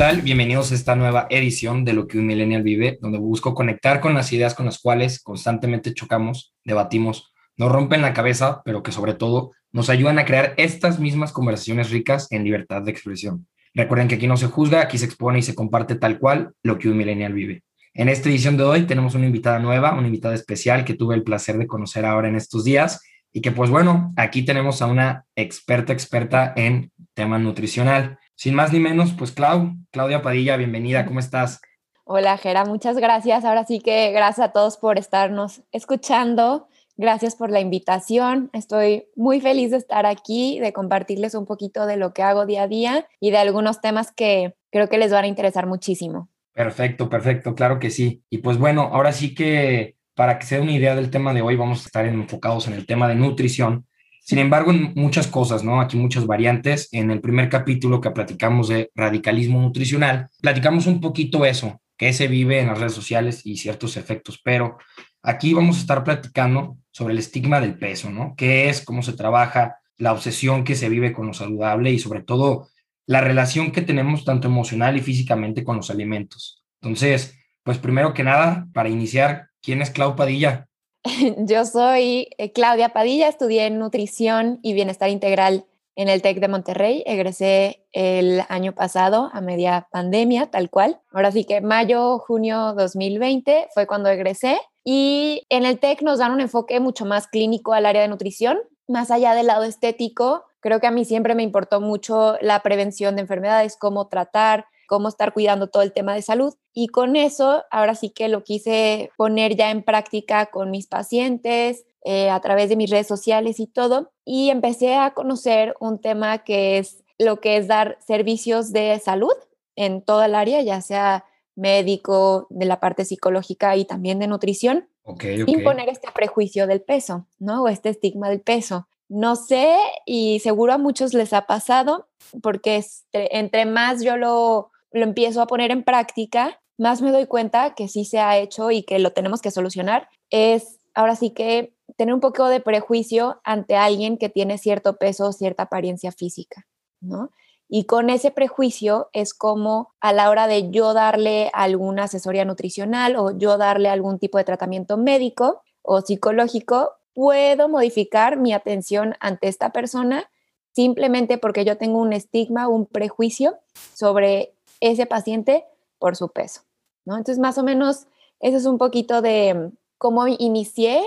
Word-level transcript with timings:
Hola, 0.00 0.12
¿qué 0.12 0.14
tal? 0.14 0.22
Bienvenidos 0.22 0.72
a 0.72 0.76
esta 0.76 0.96
nueva 0.96 1.26
edición 1.28 1.84
de 1.84 1.92
Lo 1.92 2.06
que 2.06 2.16
un 2.16 2.24
millennial 2.24 2.62
vive, 2.62 2.98
donde 3.02 3.18
busco 3.18 3.54
conectar 3.54 4.00
con 4.00 4.14
las 4.14 4.32
ideas 4.32 4.54
con 4.54 4.64
las 4.64 4.78
cuales 4.78 5.22
constantemente 5.22 5.92
chocamos, 5.92 6.54
debatimos, 6.64 7.34
nos 7.58 7.70
rompen 7.70 8.00
la 8.00 8.14
cabeza, 8.14 8.62
pero 8.64 8.82
que 8.82 8.92
sobre 8.92 9.12
todo 9.12 9.52
nos 9.72 9.90
ayudan 9.90 10.18
a 10.18 10.24
crear 10.24 10.54
estas 10.56 11.00
mismas 11.00 11.32
conversaciones 11.32 11.90
ricas 11.90 12.28
en 12.30 12.44
libertad 12.44 12.80
de 12.80 12.90
expresión. 12.90 13.46
Recuerden 13.74 14.08
que 14.08 14.14
aquí 14.14 14.26
no 14.26 14.38
se 14.38 14.46
juzga, 14.46 14.80
aquí 14.80 14.96
se 14.96 15.04
expone 15.04 15.40
y 15.40 15.42
se 15.42 15.54
comparte 15.54 15.96
tal 15.96 16.18
cual 16.18 16.54
lo 16.62 16.78
que 16.78 16.88
un 16.88 16.96
millennial 16.96 17.34
vive. 17.34 17.62
En 17.92 18.08
esta 18.08 18.30
edición 18.30 18.56
de 18.56 18.64
hoy 18.64 18.82
tenemos 18.84 19.14
una 19.14 19.26
invitada 19.26 19.58
nueva, 19.58 19.92
una 19.92 20.06
invitada 20.06 20.34
especial 20.34 20.86
que 20.86 20.94
tuve 20.94 21.14
el 21.14 21.24
placer 21.24 21.58
de 21.58 21.66
conocer 21.66 22.06
ahora 22.06 22.28
en 22.28 22.36
estos 22.36 22.64
días 22.64 23.02
y 23.34 23.42
que 23.42 23.52
pues 23.52 23.68
bueno, 23.68 24.14
aquí 24.16 24.46
tenemos 24.46 24.80
a 24.80 24.86
una 24.86 25.26
experta 25.36 25.92
experta 25.92 26.54
en 26.56 26.90
tema 27.12 27.38
nutricional. 27.38 28.18
Sin 28.40 28.54
más 28.54 28.72
ni 28.72 28.80
menos, 28.80 29.12
pues 29.12 29.32
Clau, 29.32 29.74
Claudia 29.90 30.22
Padilla, 30.22 30.56
bienvenida, 30.56 31.04
¿cómo 31.04 31.20
estás? 31.20 31.60
Hola 32.04 32.38
Gera, 32.38 32.64
muchas 32.64 32.96
gracias. 32.96 33.44
Ahora 33.44 33.66
sí 33.66 33.80
que 33.80 34.12
gracias 34.12 34.48
a 34.48 34.52
todos 34.52 34.78
por 34.78 34.96
estarnos 34.96 35.60
escuchando. 35.72 36.66
Gracias 36.96 37.36
por 37.36 37.50
la 37.50 37.60
invitación. 37.60 38.48
Estoy 38.54 39.04
muy 39.14 39.42
feliz 39.42 39.72
de 39.72 39.76
estar 39.76 40.06
aquí, 40.06 40.58
de 40.58 40.72
compartirles 40.72 41.34
un 41.34 41.44
poquito 41.44 41.84
de 41.84 41.98
lo 41.98 42.14
que 42.14 42.22
hago 42.22 42.46
día 42.46 42.62
a 42.62 42.66
día 42.66 43.06
y 43.20 43.30
de 43.30 43.36
algunos 43.36 43.82
temas 43.82 44.10
que 44.10 44.54
creo 44.70 44.88
que 44.88 44.96
les 44.96 45.12
van 45.12 45.24
a 45.24 45.28
interesar 45.28 45.66
muchísimo. 45.66 46.30
Perfecto, 46.54 47.10
perfecto, 47.10 47.54
claro 47.54 47.78
que 47.78 47.90
sí. 47.90 48.22
Y 48.30 48.38
pues 48.38 48.56
bueno, 48.56 48.88
ahora 48.90 49.12
sí 49.12 49.34
que 49.34 49.96
para 50.14 50.38
que 50.38 50.46
se 50.46 50.56
dé 50.56 50.62
una 50.62 50.72
idea 50.72 50.94
del 50.94 51.10
tema 51.10 51.34
de 51.34 51.42
hoy, 51.42 51.56
vamos 51.56 51.82
a 51.82 51.86
estar 51.88 52.06
enfocados 52.06 52.68
en 52.68 52.72
el 52.72 52.86
tema 52.86 53.06
de 53.06 53.16
nutrición. 53.16 53.86
Sin 54.22 54.38
embargo, 54.38 54.70
en 54.70 54.92
muchas 54.94 55.26
cosas, 55.26 55.64
¿no? 55.64 55.80
Aquí 55.80 55.96
muchas 55.96 56.26
variantes. 56.26 56.88
En 56.92 57.10
el 57.10 57.20
primer 57.20 57.48
capítulo 57.48 58.00
que 58.00 58.10
platicamos 58.10 58.68
de 58.68 58.90
radicalismo 58.94 59.60
nutricional, 59.60 60.28
platicamos 60.40 60.86
un 60.86 61.00
poquito 61.00 61.44
eso, 61.44 61.80
que 62.00 62.12
se 62.12 62.28
vive 62.28 62.60
en 62.60 62.68
las 62.68 62.78
redes 62.78 62.94
sociales 62.94 63.44
y 63.44 63.58
ciertos 63.58 63.98
efectos, 63.98 64.40
pero 64.42 64.78
aquí 65.22 65.52
vamos 65.52 65.76
a 65.76 65.80
estar 65.80 66.02
platicando 66.02 66.78
sobre 66.90 67.12
el 67.12 67.18
estigma 67.18 67.60
del 67.60 67.78
peso, 67.78 68.08
¿no? 68.08 68.34
¿Qué 68.38 68.70
es? 68.70 68.82
¿Cómo 68.82 69.02
se 69.02 69.12
trabaja? 69.12 69.76
La 69.98 70.12
obsesión 70.12 70.64
que 70.64 70.76
se 70.76 70.88
vive 70.88 71.12
con 71.12 71.26
lo 71.26 71.34
saludable 71.34 71.90
y 71.90 71.98
sobre 71.98 72.22
todo 72.22 72.68
la 73.04 73.20
relación 73.20 73.70
que 73.70 73.82
tenemos 73.82 74.24
tanto 74.24 74.48
emocional 74.48 74.96
y 74.96 75.00
físicamente 75.00 75.62
con 75.62 75.76
los 75.76 75.90
alimentos. 75.90 76.64
Entonces, 76.80 77.36
pues 77.62 77.76
primero 77.76 78.14
que 78.14 78.24
nada, 78.24 78.66
para 78.72 78.88
iniciar, 78.88 79.48
¿quién 79.60 79.82
es 79.82 79.90
Clau 79.90 80.16
Padilla? 80.16 80.68
Yo 81.38 81.64
soy 81.64 82.28
eh, 82.36 82.52
Claudia 82.52 82.90
Padilla, 82.90 83.28
estudié 83.28 83.70
nutrición 83.70 84.58
y 84.62 84.74
bienestar 84.74 85.08
integral 85.08 85.64
en 85.96 86.08
el 86.08 86.22
TEC 86.22 86.40
de 86.40 86.48
Monterrey. 86.48 87.02
Egresé 87.06 87.86
el 87.92 88.42
año 88.48 88.74
pasado 88.74 89.30
a 89.32 89.40
media 89.40 89.88
pandemia, 89.90 90.46
tal 90.46 90.70
cual. 90.70 91.00
Ahora 91.12 91.32
sí 91.32 91.44
que 91.44 91.60
mayo, 91.60 92.18
junio 92.18 92.74
2020 92.74 93.68
fue 93.72 93.86
cuando 93.86 94.08
egresé. 94.08 94.60
Y 94.84 95.46
en 95.48 95.64
el 95.64 95.78
TEC 95.78 96.02
nos 96.02 96.18
dan 96.18 96.32
un 96.32 96.40
enfoque 96.40 96.80
mucho 96.80 97.04
más 97.04 97.28
clínico 97.28 97.72
al 97.72 97.86
área 97.86 98.02
de 98.02 98.08
nutrición, 98.08 98.58
más 98.88 99.10
allá 99.10 99.34
del 99.34 99.46
lado 99.46 99.64
estético. 99.64 100.44
Creo 100.60 100.80
que 100.80 100.86
a 100.86 100.90
mí 100.90 101.04
siempre 101.04 101.34
me 101.34 101.42
importó 101.42 101.80
mucho 101.80 102.36
la 102.40 102.60
prevención 102.62 103.16
de 103.16 103.22
enfermedades, 103.22 103.76
cómo 103.78 104.08
tratar, 104.08 104.66
cómo 104.90 105.08
estar 105.08 105.32
cuidando 105.32 105.68
todo 105.68 105.84
el 105.84 105.92
tema 105.92 106.16
de 106.16 106.20
salud. 106.20 106.52
Y 106.74 106.88
con 106.88 107.14
eso, 107.14 107.62
ahora 107.70 107.94
sí 107.94 108.10
que 108.10 108.28
lo 108.28 108.42
quise 108.42 109.12
poner 109.16 109.54
ya 109.54 109.70
en 109.70 109.84
práctica 109.84 110.46
con 110.46 110.72
mis 110.72 110.88
pacientes, 110.88 111.86
eh, 112.04 112.28
a 112.28 112.40
través 112.40 112.68
de 112.68 112.74
mis 112.74 112.90
redes 112.90 113.06
sociales 113.06 113.60
y 113.60 113.68
todo. 113.68 114.10
Y 114.24 114.50
empecé 114.50 114.96
a 114.96 115.12
conocer 115.14 115.76
un 115.78 116.00
tema 116.00 116.38
que 116.38 116.78
es 116.78 117.04
lo 117.18 117.40
que 117.40 117.56
es 117.56 117.68
dar 117.68 117.98
servicios 118.04 118.72
de 118.72 118.98
salud 118.98 119.34
en 119.76 120.02
toda 120.02 120.26
el 120.26 120.34
área, 120.34 120.60
ya 120.60 120.80
sea 120.80 121.24
médico, 121.54 122.48
de 122.50 122.66
la 122.66 122.80
parte 122.80 123.04
psicológica 123.04 123.76
y 123.76 123.84
también 123.84 124.18
de 124.18 124.26
nutrición, 124.26 124.88
okay, 125.04 125.44
sin 125.44 125.62
poner 125.62 125.88
este 125.88 126.08
prejuicio 126.12 126.66
del 126.66 126.80
peso, 126.80 127.26
¿no? 127.38 127.62
O 127.62 127.68
este 127.68 127.90
estigma 127.90 128.28
del 128.28 128.40
peso. 128.40 128.88
No 129.08 129.36
sé, 129.36 129.76
y 130.04 130.40
seguro 130.40 130.72
a 130.72 130.78
muchos 130.78 131.14
les 131.14 131.32
ha 131.32 131.46
pasado, 131.46 132.08
porque 132.42 132.76
este, 132.76 133.38
entre 133.38 133.66
más 133.66 134.02
yo 134.02 134.16
lo 134.16 134.70
lo 134.92 135.04
empiezo 135.04 135.42
a 135.42 135.46
poner 135.46 135.70
en 135.70 135.84
práctica, 135.84 136.60
más 136.78 137.02
me 137.02 137.12
doy 137.12 137.26
cuenta 137.26 137.74
que 137.74 137.88
sí 137.88 138.04
se 138.04 138.18
ha 138.18 138.38
hecho 138.38 138.70
y 138.70 138.82
que 138.82 138.98
lo 138.98 139.12
tenemos 139.12 139.42
que 139.42 139.50
solucionar, 139.50 140.08
es 140.30 140.78
ahora 140.94 141.16
sí 141.16 141.30
que 141.30 141.74
tener 141.96 142.14
un 142.14 142.20
poco 142.20 142.48
de 142.48 142.60
prejuicio 142.60 143.40
ante 143.44 143.76
alguien 143.76 144.16
que 144.16 144.28
tiene 144.28 144.58
cierto 144.58 144.96
peso 144.96 145.26
o 145.26 145.32
cierta 145.32 145.64
apariencia 145.64 146.12
física, 146.12 146.66
¿no? 147.00 147.30
Y 147.68 147.84
con 147.84 148.10
ese 148.10 148.32
prejuicio 148.32 149.10
es 149.12 149.32
como 149.32 149.94
a 150.00 150.12
la 150.12 150.28
hora 150.28 150.48
de 150.48 150.70
yo 150.70 150.92
darle 150.92 151.50
alguna 151.52 152.04
asesoría 152.04 152.44
nutricional 152.44 153.14
o 153.16 153.36
yo 153.38 153.58
darle 153.58 153.88
algún 153.88 154.18
tipo 154.18 154.38
de 154.38 154.44
tratamiento 154.44 154.96
médico 154.96 155.62
o 155.82 156.00
psicológico, 156.00 156.90
puedo 157.14 157.68
modificar 157.68 158.38
mi 158.38 158.52
atención 158.52 159.14
ante 159.20 159.46
esta 159.46 159.70
persona 159.70 160.28
simplemente 160.72 161.38
porque 161.38 161.64
yo 161.64 161.76
tengo 161.76 161.98
un 161.98 162.12
estigma, 162.12 162.68
un 162.68 162.86
prejuicio 162.86 163.58
sobre 163.94 164.54
ese 164.80 165.06
paciente 165.06 165.64
por 165.98 166.16
su 166.16 166.30
peso, 166.30 166.62
¿no? 167.04 167.16
Entonces, 167.16 167.38
más 167.38 167.58
o 167.58 167.62
menos, 167.62 168.06
eso 168.40 168.56
es 168.56 168.66
un 168.66 168.78
poquito 168.78 169.22
de 169.22 169.70
cómo 169.98 170.26
inicié 170.26 171.02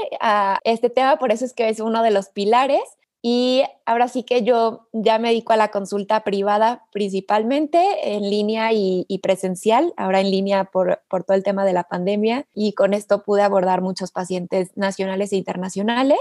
este 0.63 0.91
tema, 0.91 1.17
por 1.17 1.31
eso 1.31 1.45
es 1.45 1.53
que 1.53 1.67
es 1.67 1.79
uno 1.79 2.03
de 2.03 2.11
los 2.11 2.29
pilares. 2.29 2.83
Y 3.25 3.63
ahora 3.85 4.09
sí 4.09 4.23
que 4.23 4.43
yo 4.43 4.89
ya 4.91 5.17
me 5.17 5.29
dedico 5.29 5.53
a 5.53 5.57
la 5.57 5.71
consulta 5.71 6.25
privada 6.25 6.85
principalmente, 6.91 8.15
en 8.15 8.29
línea 8.29 8.71
y, 8.73 9.19
presencial, 9.23 9.93
ahora 9.95 10.19
en 10.19 10.29
línea 10.29 10.65
por, 10.65 11.01
por, 11.07 11.23
todo 11.23 11.37
el 11.37 11.43
tema 11.43 11.63
de 11.65 11.71
la 11.71 11.85
pandemia. 11.85 12.45
Y 12.53 12.73
con 12.73 12.93
esto 12.93 13.23
pude 13.23 13.41
abordar 13.41 13.81
muchos 13.81 14.11
pacientes 14.11 14.75
nacionales 14.75 15.31
e 15.31 15.37
internacionales. 15.37 16.19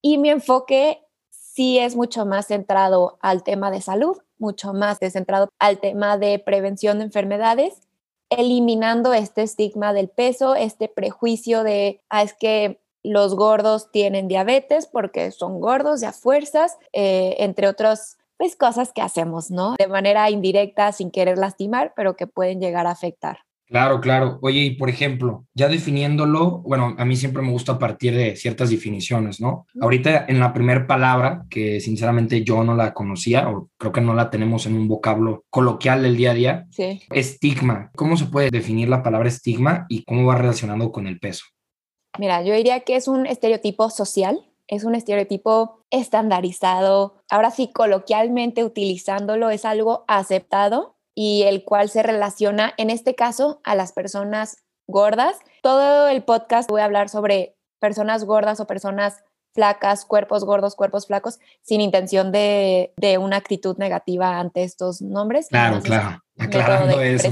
Y 0.00 0.16
mi 0.18 0.30
enfoque 0.30 1.04
sí 1.28 1.78
es 1.78 1.94
mucho 1.96 2.24
más 2.24 2.46
centrado 2.46 3.18
al 3.20 3.42
tema 3.42 3.70
de 3.70 3.80
salud, 3.80 4.18
mucho 4.38 4.72
más 4.72 4.98
centrado 4.98 5.48
al 5.58 5.78
tema 5.78 6.18
de 6.18 6.38
prevención 6.38 6.98
de 6.98 7.04
enfermedades, 7.04 7.88
eliminando 8.30 9.12
este 9.12 9.42
estigma 9.42 9.92
del 9.92 10.08
peso, 10.08 10.54
este 10.54 10.88
prejuicio 10.88 11.62
de, 11.62 12.00
ah, 12.08 12.22
es 12.22 12.34
que 12.34 12.80
los 13.02 13.36
gordos 13.36 13.90
tienen 13.92 14.28
diabetes 14.28 14.86
porque 14.86 15.30
son 15.30 15.60
gordos 15.60 16.00
ya 16.00 16.12
fuerzas, 16.12 16.78
eh, 16.92 17.36
entre 17.38 17.68
otras 17.68 18.16
pues, 18.38 18.56
cosas 18.56 18.92
que 18.92 19.02
hacemos, 19.02 19.50
¿no? 19.50 19.76
De 19.78 19.86
manera 19.86 20.28
indirecta, 20.30 20.90
sin 20.92 21.10
querer 21.10 21.38
lastimar, 21.38 21.92
pero 21.94 22.16
que 22.16 22.26
pueden 22.26 22.60
llegar 22.60 22.86
a 22.86 22.90
afectar. 22.90 23.40
Claro, 23.66 24.00
claro. 24.00 24.38
Oye, 24.42 24.60
y 24.60 24.70
por 24.72 24.90
ejemplo, 24.90 25.46
ya 25.54 25.68
definiéndolo, 25.68 26.58
bueno, 26.58 26.94
a 26.98 27.04
mí 27.04 27.16
siempre 27.16 27.42
me 27.42 27.50
gusta 27.50 27.78
partir 27.78 28.14
de 28.14 28.36
ciertas 28.36 28.70
definiciones, 28.70 29.40
¿no? 29.40 29.66
Ahorita 29.80 30.26
en 30.28 30.38
la 30.38 30.52
primera 30.52 30.86
palabra, 30.86 31.46
que 31.48 31.80
sinceramente 31.80 32.44
yo 32.44 32.62
no 32.62 32.74
la 32.74 32.92
conocía, 32.92 33.48
o 33.48 33.70
creo 33.78 33.92
que 33.92 34.00
no 34.00 34.14
la 34.14 34.30
tenemos 34.30 34.66
en 34.66 34.74
un 34.74 34.86
vocablo 34.86 35.44
coloquial 35.50 36.02
del 36.02 36.16
día 36.16 36.32
a 36.32 36.34
día, 36.34 36.66
sí. 36.70 37.00
estigma. 37.10 37.90
¿Cómo 37.96 38.16
se 38.16 38.26
puede 38.26 38.50
definir 38.50 38.88
la 38.88 39.02
palabra 39.02 39.28
estigma 39.28 39.86
y 39.88 40.04
cómo 40.04 40.26
va 40.26 40.36
relacionado 40.36 40.92
con 40.92 41.06
el 41.06 41.18
peso? 41.18 41.44
Mira, 42.18 42.42
yo 42.42 42.54
diría 42.54 42.80
que 42.80 42.96
es 42.96 43.08
un 43.08 43.26
estereotipo 43.26 43.90
social, 43.90 44.38
es 44.68 44.84
un 44.84 44.94
estereotipo 44.94 45.84
estandarizado. 45.90 47.22
Ahora 47.30 47.50
sí, 47.50 47.70
coloquialmente 47.72 48.62
utilizándolo, 48.62 49.50
es 49.50 49.64
algo 49.64 50.04
aceptado 50.06 50.93
y 51.14 51.42
el 51.42 51.64
cual 51.64 51.88
se 51.88 52.02
relaciona, 52.02 52.74
en 52.76 52.90
este 52.90 53.14
caso, 53.14 53.60
a 53.64 53.74
las 53.74 53.92
personas 53.92 54.56
gordas. 54.86 55.38
Todo 55.62 56.08
el 56.08 56.22
podcast 56.24 56.68
voy 56.68 56.80
a 56.80 56.84
hablar 56.84 57.08
sobre 57.08 57.56
personas 57.78 58.24
gordas 58.24 58.60
o 58.60 58.66
personas 58.66 59.22
flacas, 59.54 60.04
cuerpos 60.04 60.44
gordos, 60.44 60.74
cuerpos 60.74 61.06
flacos, 61.06 61.38
sin 61.62 61.80
intención 61.80 62.32
de, 62.32 62.92
una 63.20 63.36
actitud 63.36 63.76
negativa 63.78 64.38
ante 64.38 64.64
estos 64.64 65.00
nombres. 65.00 65.48
Claro, 65.48 65.80
claro, 65.80 66.20
aclarando 66.38 67.00
eso 67.00 67.30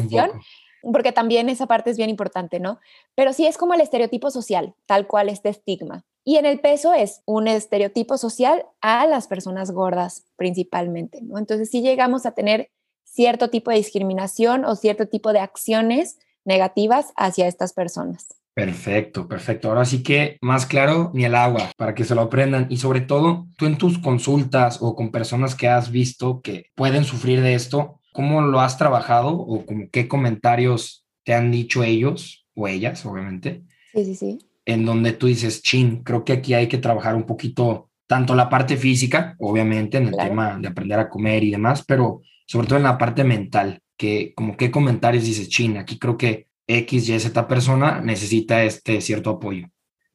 Porque 0.83 1.13
también 1.13 1.49
esa 1.49 1.67
parte 1.67 1.91
es 1.91 1.97
bien 1.97 2.11
importante, 2.11 2.61
¿no? 2.61 2.79
Pero 3.17 3.33
sí 3.33 3.47
es 3.47 3.59
como 3.59 3.75
el 3.75 3.81
estereotipo 3.81 4.31
social, 4.31 4.75
tal 4.87 5.07
cual 5.07 5.29
este 5.29 5.49
estigma. 5.49 6.05
Y 6.25 6.37
en 6.37 6.47
el 6.47 6.61
peso 6.61 6.95
es 6.95 7.23
un 7.27 7.49
estereotipo 7.49 8.17
social 8.17 8.65
a 8.81 9.07
las 9.07 9.27
personas 9.27 9.73
gordas 9.73 10.25
principalmente, 10.37 11.21
¿no? 11.23 11.39
Entonces 11.39 11.69
sí 11.69 11.83
llegamos 11.83 12.27
a 12.27 12.33
tener 12.33 12.71
cierto 13.13 13.51
tipo 13.51 13.71
de 13.71 13.77
discriminación 13.77 14.65
o 14.65 14.75
cierto 14.75 15.07
tipo 15.07 15.33
de 15.33 15.41
acciones 15.41 16.19
negativas 16.45 17.13
hacia 17.17 17.47
estas 17.47 17.75
personas. 17.75 18.29
Perfecto, 18.55 19.29
perfecto. 19.29 19.69
Ahora 19.69 19.85
sí 19.85 20.03
que 20.03 20.37
más 20.41 20.67
claro 20.67 21.11
ni 21.15 21.25
el 21.25 21.35
agua 21.35 21.71
para 21.77 21.95
que 21.95 22.05
se 22.05 22.15
lo 22.15 22.23
aprendan 22.23 22.67
y 22.71 22.79
sobre 22.79 23.01
todo 23.01 23.47
tú 23.57 23.67
en 23.67 23.79
tus 23.79 23.99
consultas 23.99 24.79
o 24.81 24.95
con 24.95 25.11
personas 25.11 25.55
que 25.55 25.69
has 25.69 25.91
visto 25.91 26.41
que 26.43 26.67
pueden 26.75 27.05
sufrir 27.05 27.41
de 27.41 27.55
esto, 27.55 28.01
¿cómo 28.13 28.43
lo 28.43 28.61
has 28.61 28.77
trabajado 28.77 29.31
o 29.31 29.65
como 29.65 29.89
qué 29.91 30.09
comentarios 30.09 31.07
te 31.25 31.35
han 31.35 31.51
dicho 31.51 31.83
ellos 31.83 32.47
o 32.55 32.69
ellas, 32.69 33.07
obviamente? 33.07 33.63
Sí, 33.95 34.05
sí, 34.05 34.15
sí. 34.15 34.39
En 34.65 34.85
donde 34.85 35.13
tú 35.13 35.27
dices, 35.27 35.63
chin, 35.63 36.03
creo 36.03 36.25
que 36.25 36.35
aquí 36.35 36.55
hay 36.55 36.69
que 36.69 36.79
trabajar 36.79 37.15
un 37.15 37.25
poquito 37.25 37.91
tanto 38.07 38.35
la 38.35 38.51
parte 38.51 38.77
física, 38.77 39.35
obviamente, 39.39 39.97
en 39.97 40.09
el 40.09 40.17
tema 40.17 40.59
de 40.59 40.69
aprender 40.69 40.99
a 40.99 41.09
comer 41.09 41.43
y 41.45 41.51
demás, 41.51 41.83
pero 41.87 42.21
sobre 42.47 42.67
todo 42.67 42.79
en 42.79 42.85
la 42.85 42.99
parte 42.99 43.25
mental. 43.25 43.81
que 43.97 44.35
como 44.35 44.57
qué 44.57 44.71
comentarios 44.71 45.25
dices, 45.25 45.49
China, 45.49 45.81
aquí 45.81 45.99
creo 45.99 46.17
que 46.17 46.49
X, 46.67 47.09
Y, 47.09 47.21
Z 47.21 47.47
persona 47.47 48.01
necesita 48.01 48.65
este 48.65 49.01
cierto 49.01 49.31
apoyo. 49.31 49.69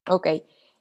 Ok, 0.09 0.27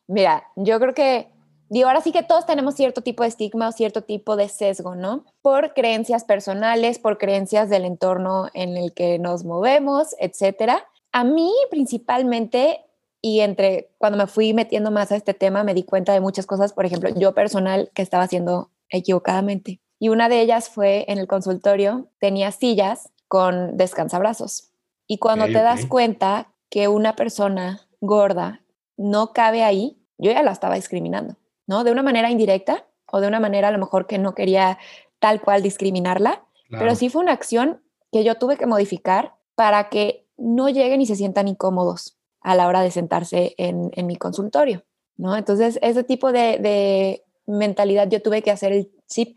mira, 0.07 0.45
yo 0.57 0.81
creo 0.81 0.95
que, 0.95 1.29
digo, 1.69 1.89
ahora 1.89 2.01
sí 2.01 2.13
que 2.13 2.23
todos 2.23 2.47
tenemos 2.47 2.75
cierto 2.75 3.03
tipo 3.03 3.23
de 3.23 3.29
estigma 3.29 3.69
o 3.69 3.73
cierto 3.73 4.03
tipo 4.03 4.37
de 4.37 4.49
sesgo, 4.49 4.95
¿no? 4.95 5.25
Por 5.43 5.75
creencias 5.75 6.25
personales, 6.25 6.99
por 6.99 7.19
creencias 7.19 7.69
del 7.71 7.85
entorno 7.85 8.49
en 8.55 8.77
el 8.77 8.93
que 8.93 9.19
nos 9.19 9.45
movemos, 9.45 10.15
etcétera. 10.19 10.85
A 11.13 11.25
mí 11.25 11.53
principalmente 11.71 12.81
y 13.21 13.41
entre 13.41 13.91
cuando 13.99 14.19
me 14.19 14.27
fui 14.27 14.53
metiendo 14.53 14.91
más 14.91 15.11
a 15.11 15.17
este 15.17 15.35
tema 15.35 15.65
me 15.65 15.75
di 15.75 15.83
cuenta 15.83 16.13
de 16.13 16.21
muchas 16.21 16.47
cosas, 16.47 16.73
por 16.73 16.87
ejemplo, 16.87 17.11
yo 17.17 17.35
personal 17.35 17.91
que 17.95 18.03
estaba 18.03 18.25
haciendo 18.25 18.71
equivocadamente. 18.89 19.81
Y 19.99 20.09
una 20.09 20.29
de 20.29 20.41
ellas 20.41 20.69
fue 20.69 21.05
en 21.09 21.19
el 21.19 21.27
consultorio, 21.27 22.09
tenía 22.19 22.53
sillas 22.53 23.11
con 23.29 23.77
descansabrazos. 23.77 24.71
Y 25.07 25.19
cuando 25.19 25.47
te 25.47 25.53
das 25.53 25.87
cuenta 25.87 26.53
que 26.69 26.89
una 26.89 27.17
persona 27.17 27.87
gorda 28.01 28.63
no 28.97 29.33
cabe 29.33 29.63
ahí, 29.63 29.99
yo 30.19 30.33
ya 30.33 30.43
la 30.43 30.53
estaba 30.53 30.75
discriminando, 30.75 31.37
¿no? 31.67 31.85
De 31.85 31.93
una 31.93 32.03
manera 32.03 32.31
indirecta 32.31 32.87
o 33.11 33.21
de 33.21 33.29
una 33.29 33.41
manera 33.41 33.69
a 33.69 33.71
lo 33.71 33.79
mejor 33.79 34.07
que 34.07 34.19
no 34.19 34.35
quería 34.35 34.79
tal 35.19 35.41
cual 35.41 35.63
discriminarla, 35.63 36.45
pero 36.69 36.95
sí 36.97 37.09
fue 37.09 37.23
una 37.23 37.33
acción 37.33 37.81
que 38.11 38.25
yo 38.25 38.35
tuve 38.35 38.57
que 38.57 38.67
modificar 38.67 39.35
para 39.55 39.89
que 39.89 40.27
no 40.37 40.69
lleguen 40.69 41.01
y 41.01 41.07
se 41.07 41.17
sientan 41.17 41.49
incómodos 41.49 42.19
a 42.41 42.55
la 42.55 42.67
hora 42.67 42.83
de 42.83 42.91
sentarse 42.91 43.55
en, 43.57 43.91
mi 44.07 44.17
consultorio, 44.17 44.85
¿no? 45.17 45.37
Entonces, 45.37 45.79
ese 45.83 46.05
tipo 46.05 46.33
de, 46.33 46.59
de 46.59 47.25
mentalidad 47.47 48.09
yo 48.09 48.21
tuve 48.21 48.43
que 48.43 48.51
hacer 48.51 48.73
el 48.73 48.91
chip, 49.07 49.37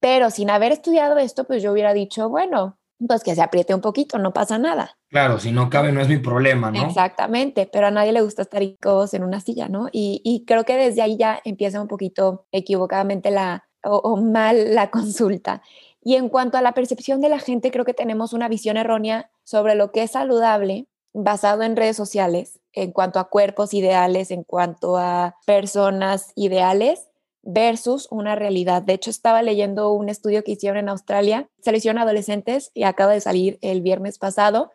pero 0.00 0.30
sin 0.30 0.50
haber 0.50 0.72
estudiado 0.72 1.18
esto, 1.18 1.44
pues 1.44 1.62
yo 1.62 1.72
hubiera 1.72 1.92
dicho, 1.92 2.28
bueno, 2.28 2.78
pues 3.06 3.22
que 3.22 3.34
se 3.34 3.42
apriete 3.42 3.74
un 3.74 3.80
poquito, 3.80 4.18
no 4.18 4.32
pasa 4.32 4.58
nada. 4.58 4.98
Claro, 5.08 5.38
si 5.38 5.52
no 5.52 5.70
cabe 5.70 5.92
no 5.92 6.00
es 6.00 6.08
mi 6.08 6.18
problema, 6.18 6.70
¿no? 6.70 6.84
Exactamente, 6.84 7.68
pero 7.72 7.86
a 7.86 7.90
nadie 7.90 8.12
le 8.12 8.22
gusta 8.22 8.42
estar 8.42 8.62
incómodos 8.62 9.14
en 9.14 9.22
una 9.24 9.40
silla, 9.40 9.68
¿no? 9.68 9.88
Y, 9.92 10.20
y, 10.24 10.44
creo 10.44 10.64
que 10.64 10.76
desde 10.76 11.02
ahí 11.02 11.16
ya 11.16 11.40
empieza 11.44 11.80
un 11.80 11.88
poquito 11.88 12.46
equivocadamente 12.50 13.30
la 13.30 13.68
o, 13.82 14.16
mal 14.16 14.74
la 14.74 14.90
consulta. 14.90 15.62
Y 16.02 16.14
en 16.14 16.28
cuanto 16.28 16.56
a 16.58 16.62
la 16.62 16.72
percepción 16.72 17.20
de 17.20 17.28
la 17.28 17.38
gente, 17.38 17.70
creo 17.70 17.84
que 17.84 17.94
tenemos 17.94 18.32
una 18.32 18.48
visión 18.48 18.76
errónea 18.76 19.30
sobre 19.44 19.74
lo 19.74 19.92
que 19.92 20.02
es 20.02 20.12
saludable 20.12 20.86
basado 21.12 21.62
en 21.62 21.76
redes 21.76 21.96
sociales, 21.96 22.60
en 22.72 22.92
cuanto 22.92 23.18
a 23.18 23.28
cuerpos 23.28 23.74
ideales, 23.74 24.30
en 24.30 24.44
cuanto 24.44 24.96
a 24.96 25.36
personas 25.46 26.32
ideales 26.36 27.07
versus 27.50 28.08
una 28.10 28.34
realidad. 28.34 28.82
De 28.82 28.92
hecho, 28.92 29.08
estaba 29.08 29.40
leyendo 29.40 29.90
un 29.92 30.10
estudio 30.10 30.44
que 30.44 30.52
hicieron 30.52 30.76
en 30.76 30.90
Australia, 30.90 31.48
se 31.62 31.74
hicieron 31.74 31.98
adolescentes 31.98 32.70
y 32.74 32.82
acaba 32.82 33.14
de 33.14 33.22
salir 33.22 33.58
el 33.62 33.80
viernes 33.80 34.18
pasado, 34.18 34.70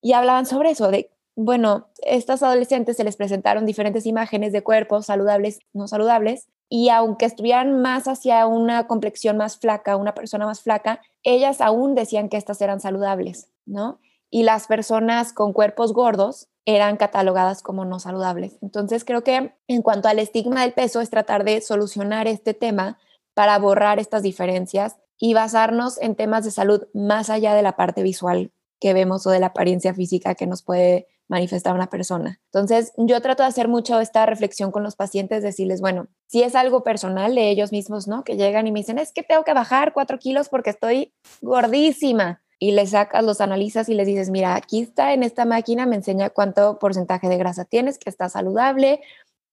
y 0.00 0.14
hablaban 0.14 0.46
sobre 0.46 0.70
eso, 0.70 0.90
de, 0.90 1.10
bueno, 1.34 1.88
estas 2.02 2.42
adolescentes 2.42 2.96
se 2.96 3.04
les 3.04 3.16
presentaron 3.16 3.66
diferentes 3.66 4.06
imágenes 4.06 4.52
de 4.52 4.62
cuerpos 4.62 5.04
saludables, 5.04 5.58
no 5.74 5.88
saludables, 5.88 6.48
y 6.70 6.88
aunque 6.88 7.26
estuvieran 7.26 7.82
más 7.82 8.08
hacia 8.08 8.46
una 8.46 8.86
complexión 8.86 9.36
más 9.36 9.58
flaca, 9.58 9.96
una 9.96 10.14
persona 10.14 10.46
más 10.46 10.62
flaca, 10.62 11.02
ellas 11.22 11.60
aún 11.60 11.94
decían 11.94 12.30
que 12.30 12.38
estas 12.38 12.62
eran 12.62 12.80
saludables, 12.80 13.50
¿no? 13.66 14.00
Y 14.30 14.44
las 14.44 14.68
personas 14.68 15.34
con 15.34 15.52
cuerpos 15.52 15.92
gordos 15.92 16.48
eran 16.66 16.96
catalogadas 16.96 17.62
como 17.62 17.84
no 17.84 18.00
saludables. 18.00 18.58
Entonces 18.60 19.04
creo 19.04 19.22
que 19.22 19.54
en 19.68 19.82
cuanto 19.82 20.08
al 20.08 20.18
estigma 20.18 20.62
del 20.62 20.72
peso 20.72 21.00
es 21.00 21.08
tratar 21.08 21.44
de 21.44 21.60
solucionar 21.62 22.26
este 22.26 22.52
tema 22.52 22.98
para 23.34 23.58
borrar 23.58 23.98
estas 23.98 24.22
diferencias 24.22 24.96
y 25.18 25.32
basarnos 25.32 26.00
en 26.02 26.16
temas 26.16 26.44
de 26.44 26.50
salud 26.50 26.88
más 26.92 27.30
allá 27.30 27.54
de 27.54 27.62
la 27.62 27.76
parte 27.76 28.02
visual 28.02 28.50
que 28.80 28.92
vemos 28.92 29.26
o 29.26 29.30
de 29.30 29.38
la 29.38 29.46
apariencia 29.46 29.94
física 29.94 30.34
que 30.34 30.46
nos 30.46 30.62
puede 30.62 31.06
manifestar 31.28 31.74
una 31.74 31.88
persona. 31.88 32.40
Entonces, 32.52 32.92
yo 32.96 33.20
trato 33.20 33.42
de 33.42 33.48
hacer 33.48 33.68
mucho 33.68 34.00
esta 34.00 34.26
reflexión 34.26 34.70
con 34.70 34.82
los 34.82 34.96
pacientes, 34.96 35.42
decirles, 35.42 35.80
bueno, 35.80 36.08
si 36.26 36.42
es 36.42 36.54
algo 36.54 36.84
personal 36.84 37.34
de 37.34 37.50
ellos 37.50 37.72
mismos, 37.72 38.06
¿no? 38.06 38.22
Que 38.22 38.36
llegan 38.36 38.66
y 38.66 38.72
me 38.72 38.80
dicen, 38.80 38.98
es 38.98 39.12
que 39.12 39.22
tengo 39.22 39.42
que 39.42 39.54
bajar 39.54 39.92
cuatro 39.92 40.18
kilos 40.18 40.48
porque 40.48 40.70
estoy 40.70 41.14
gordísima 41.40 42.42
y 42.58 42.72
les 42.72 42.90
sacas, 42.90 43.24
los 43.24 43.40
analizas 43.40 43.88
y 43.88 43.94
les 43.94 44.06
dices, 44.06 44.30
mira, 44.30 44.54
aquí 44.54 44.80
está 44.80 45.12
en 45.12 45.22
esta 45.22 45.44
máquina, 45.44 45.86
me 45.86 45.96
enseña 45.96 46.30
cuánto 46.30 46.78
porcentaje 46.78 47.28
de 47.28 47.36
grasa 47.36 47.64
tienes, 47.64 47.98
que 47.98 48.08
está 48.08 48.28
saludable, 48.28 49.00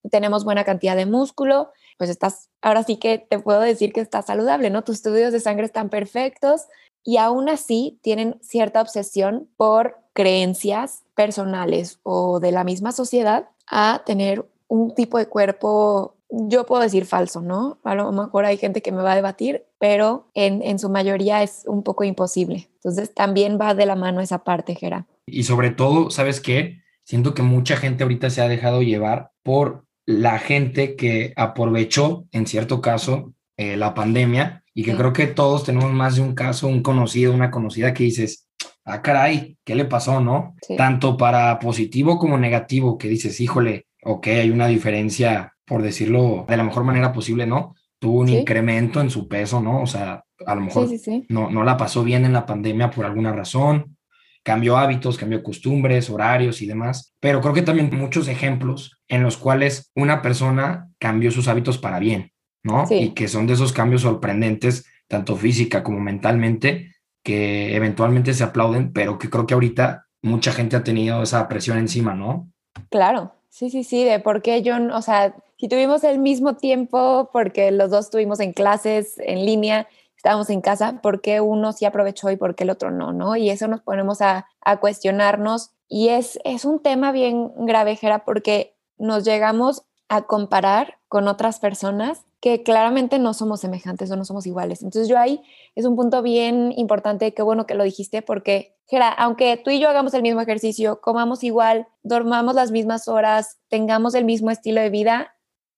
tenemos 0.09 0.44
buena 0.44 0.63
cantidad 0.63 0.95
de 0.95 1.05
músculo, 1.05 1.71
pues 1.97 2.09
estás, 2.09 2.50
ahora 2.61 2.83
sí 2.83 2.97
que 2.97 3.17
te 3.17 3.39
puedo 3.39 3.61
decir 3.61 3.94
que 3.94 4.01
estás 4.01 4.25
saludable, 4.25 4.69
¿no? 4.69 4.83
Tus 4.83 4.97
estudios 4.97 5.33
de 5.33 5.39
sangre 5.39 5.65
están 5.65 5.89
perfectos 5.89 6.63
y 7.03 7.17
aún 7.17 7.50
así 7.50 8.00
tienen 8.01 8.39
cierta 8.41 8.81
obsesión 8.81 9.50
por 9.57 9.97
creencias 10.13 11.03
personales 11.15 12.00
o 12.03 12.39
de 12.39 12.51
la 12.51 12.63
misma 12.63 12.91
sociedad 12.91 13.50
a 13.69 14.03
tener 14.05 14.45
un 14.67 14.94
tipo 14.95 15.17
de 15.17 15.27
cuerpo 15.27 16.15
yo 16.35 16.65
puedo 16.65 16.81
decir 16.81 17.06
falso, 17.06 17.41
¿no? 17.41 17.80
A 17.83 17.94
lo 17.94 18.12
mejor 18.12 18.45
hay 18.45 18.57
gente 18.57 18.81
que 18.81 18.91
me 18.91 19.03
va 19.03 19.12
a 19.12 19.15
debatir, 19.15 19.65
pero 19.77 20.31
en, 20.33 20.80
su 20.80 20.89
mayoría 20.89 21.44
es 21.44 21.63
un 21.68 21.83
poco 21.83 22.03
imposible. 22.03 22.69
Entonces 22.75 23.13
también 23.13 23.59
va 23.62 23.75
de 23.75 23.85
la 23.85 23.95
mano 23.95 24.19
esa 24.19 24.44
parte, 24.44 24.74
Gera. 24.74 25.06
Y 25.27 25.44
sobre 25.44 25.69
todo, 25.69 26.09
¿sabes 26.09 26.41
qué? 26.41 26.81
Siento 27.03 27.35
que 27.35 27.44
mucha 27.44 27.77
gente 27.77 28.03
ahorita 28.03 28.31
se 28.31 28.41
ha 28.41 28.47
dejado 28.47 28.81
llevar 28.81 29.31
por 29.44 29.85
la 30.06 30.39
gente 30.39 30.95
que 30.95 31.33
aprovechó, 31.35 32.25
en 32.31 32.47
cierto 32.47 32.81
caso, 32.81 33.33
eh, 33.57 33.77
la 33.77 33.94
pandemia 33.94 34.63
y 34.74 34.83
que 34.83 34.95
creo 34.95 35.13
que 35.13 35.27
todos 35.27 35.63
tenemos 35.63 35.91
más 35.91 36.15
de 36.15 36.24
un 36.24 36.33
caso, 36.33 36.68
un 36.68 36.81
conocido, 36.81 37.31
una 37.31 37.51
conocida 37.51 37.94
que 37.94 38.06
dices, 38.06 38.47
ah, 38.86 39.03
caray, 39.03 39.59
¿qué 39.63 39.75
le 39.75 39.86
pasó, 39.86 40.19
no? 40.19 40.56
Tanto 40.77 41.15
para 41.15 41.59
positivo 41.59 42.18
como 42.18 42.39
negativo, 42.39 42.97
que 42.97 43.07
dices, 43.07 43.39
híjole, 43.39 43.86
ok, 44.03 44.27
hay 44.27 44.50
una 44.50 44.65
diferencia 44.68 45.52
por 45.65 45.81
decirlo 45.81 46.45
de 46.48 46.57
la 46.57 46.63
mejor 46.63 46.83
manera 46.83 47.13
posible, 47.13 47.45
¿no? 47.45 47.75
Tuvo 48.00 48.19
un 48.19 48.30
incremento 48.30 49.00
en 49.00 49.10
su 49.10 49.27
peso, 49.27 49.62
¿no? 49.62 49.81
O 49.81 49.88
sea, 49.88 50.24
a 50.45 50.56
lo 50.56 50.62
mejor 50.62 50.89
no, 51.30 51.50
no 51.50 51.63
la 51.63 51.77
pasó 51.77 52.04
bien 52.04 52.25
en 52.25 52.33
la 52.33 52.45
pandemia 52.45 52.89
por 52.89 53.06
alguna 53.06 53.31
razón, 53.31 53.98
cambió 54.44 54.77
hábitos, 54.77 55.17
cambió 55.17 55.41
costumbres, 55.41 56.10
horarios 56.10 56.62
y 56.62 56.67
demás, 56.67 57.15
pero 57.20 57.39
creo 57.41 57.53
que 57.53 57.62
también 57.62 57.89
muchos 57.93 58.27
ejemplos 58.27 59.00
en 59.08 59.24
los 59.24 59.38
cuales 59.38 59.91
una 59.96 60.22
persona 60.22 60.89
cambió 61.00 61.32
sus 61.32 61.48
hábitos 61.48 61.77
para 61.77 62.00
bien, 62.00 62.34
¿no? 62.62 62.86
Y 62.89 63.12
que 63.12 63.29
son 63.29 63.48
de 63.48 63.53
esos 63.53 63.72
cambios 63.72 64.01
sorprendentes, 64.01 64.86
tanto 65.08 65.38
física 65.38 65.82
como 65.82 66.00
mentalmente, 66.01 66.91
que 67.24 67.75
eventualmente 67.75 68.34
se 68.34 68.43
aplauden, 68.43 68.91
pero 68.91 69.17
que 69.17 69.29
creo 69.29 69.48
que 69.48 69.53
ahorita 69.53 70.08
mucha 70.22 70.51
gente 70.51 70.75
ha 70.75 70.84
tenido 70.84 71.24
esa 71.24 71.48
presión 71.48 71.77
encima, 71.77 72.13
¿no? 72.13 72.50
Claro, 72.89 73.34
sí, 73.50 73.70
sí, 73.70 73.86
sí, 73.86 74.03
de 74.03 74.20
por 74.20 74.41
qué 74.41 74.62
yo, 74.62 74.75
o 74.93 75.01
sea, 75.01 75.34
si 75.63 75.70
tuvimos 75.70 76.03
el 76.03 76.20
mismo 76.20 76.58
tiempo, 76.58 77.29
porque 77.32 77.72
los 77.72 77.89
dos 77.89 78.08
estuvimos 78.08 78.41
en 78.41 78.51
clases 78.51 79.17
en 79.20 79.46
línea, 79.46 79.88
estábamos 80.17 80.50
en 80.50 80.60
casa, 80.60 81.00
¿por 81.01 81.22
qué 81.22 81.39
uno 81.39 81.72
sí 81.72 81.86
aprovechó 81.86 82.29
y 82.29 82.36
por 82.36 82.53
qué 82.53 82.65
el 82.65 82.70
otro 82.70 82.91
no? 82.91 83.13
¿no? 83.13 83.38
Y 83.38 83.50
eso 83.50 83.70
nos 83.70 83.79
ponemos 83.79 84.20
a, 84.22 84.46
cuestionarnos 84.82 85.72
y 85.88 86.10
es, 86.10 86.38
es 86.43 86.65
un 86.65 86.82
tema 86.82 87.13
bien 87.13 87.50
grave, 87.65 87.96
Jera, 87.96 88.25
porque 88.25 88.75
nos 88.98 89.24
llegamos 89.24 89.84
a 90.10 90.24
comparar 90.24 90.98
con 91.08 91.29
otras 91.29 91.62
personas 91.62 92.25
que 92.41 92.62
claramente 92.63 93.17
no 93.17 93.34
somos 93.34 93.62
semejantes 93.62 94.12
o 94.12 94.17
no 94.17 94.25
somos 94.25 94.46
iguales. 94.46 94.84
Entonces 94.84 95.08
yo 95.08 95.17
ahí 95.17 95.41
es 95.75 95.86
un 95.86 95.96
punto 95.96 96.22
bien 96.22 96.74
importante, 96.75 97.34
qué 97.34 97.41
bueno 97.41 97.65
que 97.65 97.75
lo 97.75 97.86
dijiste, 97.86 98.22
porque 98.22 98.75
Gera, 98.88 99.08
aunque 99.13 99.55
tú 99.55 99.70
y 99.70 99.79
yo 99.79 99.88
hagamos 99.88 100.13
el 100.13 100.24
mismo 100.24 100.41
ejercicio, 100.41 101.00
comamos 101.00 101.41
igual, 101.41 101.88
dormamos 102.01 102.53
las 102.53 102.72
mismas 102.72 103.08
horas, 103.08 103.60
tengamos 103.70 104.13
el 104.13 104.25
mismo 104.25 104.51
estilo 104.51 104.82
de 104.82 104.89
vida, 104.89 105.34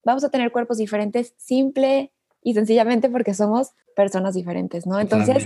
vamos 0.06 0.24
a 0.24 0.30
tener 0.30 0.52
cuerpos 0.52 0.78
diferentes 0.78 1.34
simple 1.38 2.14
y 2.42 2.54
sencillamente 2.54 3.10
porque 3.10 3.34
somos 3.34 3.72
personas 3.96 4.36
diferentes, 4.36 4.86
¿no? 4.86 5.00
Entonces, 5.00 5.46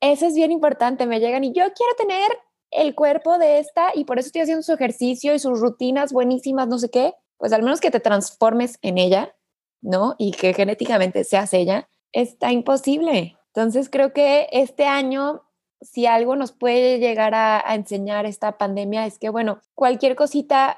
eso 0.00 0.26
es 0.26 0.34
bien 0.34 0.50
importante. 0.50 1.06
Me 1.06 1.20
llegan 1.20 1.44
y 1.44 1.52
yo 1.52 1.64
quiero 1.74 1.94
tener 1.96 2.30
el 2.70 2.94
cuerpo 2.94 3.38
de 3.38 3.58
esta 3.58 3.90
y 3.94 4.04
por 4.04 4.18
eso 4.18 4.26
estoy 4.26 4.42
haciendo 4.42 4.62
su 4.62 4.72
ejercicio 4.72 5.34
y 5.34 5.38
sus 5.38 5.60
rutinas 5.60 6.12
buenísimas, 6.12 6.66
no 6.66 6.78
sé 6.78 6.88
qué. 6.88 7.14
Pues 7.36 7.52
al 7.52 7.62
menos 7.62 7.80
que 7.80 7.90
te 7.90 8.00
transformes 8.00 8.78
en 8.82 8.98
ella, 8.98 9.34
¿no? 9.82 10.14
Y 10.18 10.32
que 10.32 10.54
genéticamente 10.54 11.24
seas 11.24 11.52
ella, 11.52 11.88
está 12.12 12.52
imposible. 12.52 13.36
Entonces, 13.48 13.88
creo 13.90 14.12
que 14.12 14.48
este 14.52 14.86
año 14.86 15.42
si 15.82 16.04
algo 16.04 16.36
nos 16.36 16.52
puede 16.52 16.98
llegar 16.98 17.34
a, 17.34 17.58
a, 17.58 17.74
enseñar 17.74 18.26
esta 18.26 18.58
pandemia 18.58 19.06
es 19.06 19.18
que, 19.18 19.30
bueno, 19.30 19.60
cualquier 19.74 20.14
cosita, 20.14 20.76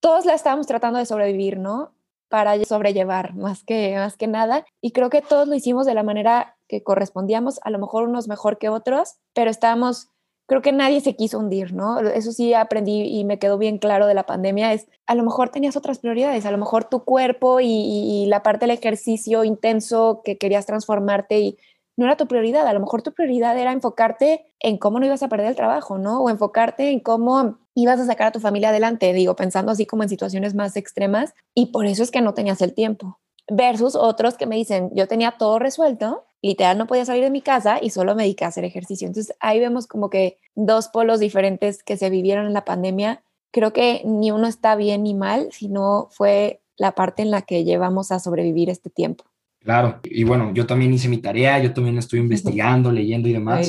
todos 0.00 0.24
la 0.24 0.32
estamos 0.32 0.66
tratando 0.66 0.98
de 0.98 1.04
sobrevivir, 1.04 1.58
¿no? 1.58 1.92
Para 2.28 2.62
sobrellevar 2.64 3.34
más 3.34 3.64
que, 3.64 3.94
más 3.96 4.16
que 4.16 4.26
nada. 4.26 4.64
Y 4.80 4.92
creo 4.92 5.10
que 5.10 5.22
todos 5.22 5.48
lo 5.48 5.54
hicimos 5.54 5.86
de 5.86 5.94
la 5.94 6.02
manera 6.02 6.56
que 6.68 6.82
correspondíamos, 6.82 7.60
a 7.64 7.70
lo 7.70 7.78
mejor 7.78 8.08
unos 8.08 8.28
mejor 8.28 8.58
que 8.58 8.68
otros, 8.68 9.16
pero 9.34 9.50
estábamos, 9.50 10.10
creo 10.46 10.62
que 10.62 10.72
nadie 10.72 11.00
se 11.00 11.16
quiso 11.16 11.38
hundir, 11.38 11.72
¿no? 11.72 11.98
Eso 12.00 12.32
sí 12.32 12.54
aprendí 12.54 13.02
y 13.02 13.24
me 13.24 13.38
quedó 13.38 13.58
bien 13.58 13.78
claro 13.78 14.06
de 14.06 14.14
la 14.14 14.26
pandemia, 14.26 14.72
es 14.72 14.86
a 15.06 15.14
lo 15.14 15.24
mejor 15.24 15.48
tenías 15.48 15.76
otras 15.76 15.98
prioridades, 15.98 16.44
a 16.44 16.50
lo 16.50 16.58
mejor 16.58 16.84
tu 16.84 17.04
cuerpo 17.04 17.60
y, 17.60 18.26
la 18.28 18.42
parte 18.42 18.66
del 18.66 18.76
ejercicio 18.76 19.44
intenso 19.44 20.20
que 20.24 20.36
querías 20.36 20.66
transformarte 20.66 21.40
y 21.40 21.58
no 21.96 22.04
era 22.04 22.16
tu 22.16 22.28
prioridad. 22.28 22.66
A 22.66 22.72
lo 22.72 22.80
mejor 22.80 23.02
tu 23.02 23.12
prioridad 23.12 23.58
era 23.58 23.72
enfocarte 23.72 24.44
en 24.60 24.78
cómo 24.78 25.00
no 25.00 25.06
ibas 25.06 25.22
a 25.22 25.28
perder 25.28 25.48
el 25.48 25.56
trabajo, 25.56 25.98
¿no? 25.98 26.22
O 26.22 26.30
enfocarte 26.30 26.90
en 26.90 27.00
cómo 27.00 27.58
ibas 27.82 28.00
a 28.00 28.06
sacar 28.06 28.28
a 28.28 28.32
tu 28.32 28.40
familia 28.40 28.70
adelante, 28.70 29.12
digo, 29.12 29.36
pensando 29.36 29.72
así 29.72 29.86
como 29.86 30.02
en 30.02 30.08
situaciones 30.08 30.54
más 30.54 30.76
extremas. 30.76 31.34
Y 31.54 31.66
por 31.66 31.86
eso 31.86 32.02
es 32.02 32.10
que 32.10 32.20
no 32.20 32.34
tenías 32.34 32.60
el 32.62 32.74
tiempo. 32.74 33.18
Versus 33.50 33.94
otros 33.94 34.36
que 34.36 34.46
me 34.46 34.56
dicen, 34.56 34.90
yo 34.94 35.08
tenía 35.08 35.36
todo 35.38 35.58
resuelto, 35.58 36.24
literal 36.42 36.76
no 36.76 36.86
podía 36.86 37.04
salir 37.04 37.24
de 37.24 37.30
mi 37.30 37.40
casa 37.40 37.78
y 37.80 37.90
solo 37.90 38.14
me 38.14 38.24
dediqué 38.24 38.44
a 38.44 38.48
hacer 38.48 38.64
ejercicio. 38.64 39.06
Entonces 39.06 39.34
ahí 39.40 39.58
vemos 39.60 39.86
como 39.86 40.10
que 40.10 40.38
dos 40.54 40.88
polos 40.88 41.20
diferentes 41.20 41.82
que 41.82 41.96
se 41.96 42.10
vivieron 42.10 42.46
en 42.46 42.52
la 42.52 42.64
pandemia. 42.64 43.22
Creo 43.50 43.72
que 43.72 44.02
ni 44.04 44.30
uno 44.30 44.46
está 44.46 44.76
bien 44.76 45.04
ni 45.04 45.14
mal, 45.14 45.48
sino 45.52 46.08
fue 46.10 46.60
la 46.76 46.92
parte 46.92 47.22
en 47.22 47.30
la 47.30 47.42
que 47.42 47.64
llevamos 47.64 48.12
a 48.12 48.18
sobrevivir 48.18 48.70
este 48.70 48.90
tiempo. 48.90 49.24
Claro, 49.60 50.00
y 50.04 50.24
bueno, 50.24 50.52
yo 50.54 50.66
también 50.66 50.92
hice 50.92 51.08
mi 51.08 51.18
tarea, 51.18 51.58
yo 51.58 51.72
también 51.72 51.98
estoy 51.98 52.18
investigando, 52.20 52.92
leyendo 52.92 53.28
y 53.28 53.32
demás. 53.32 53.68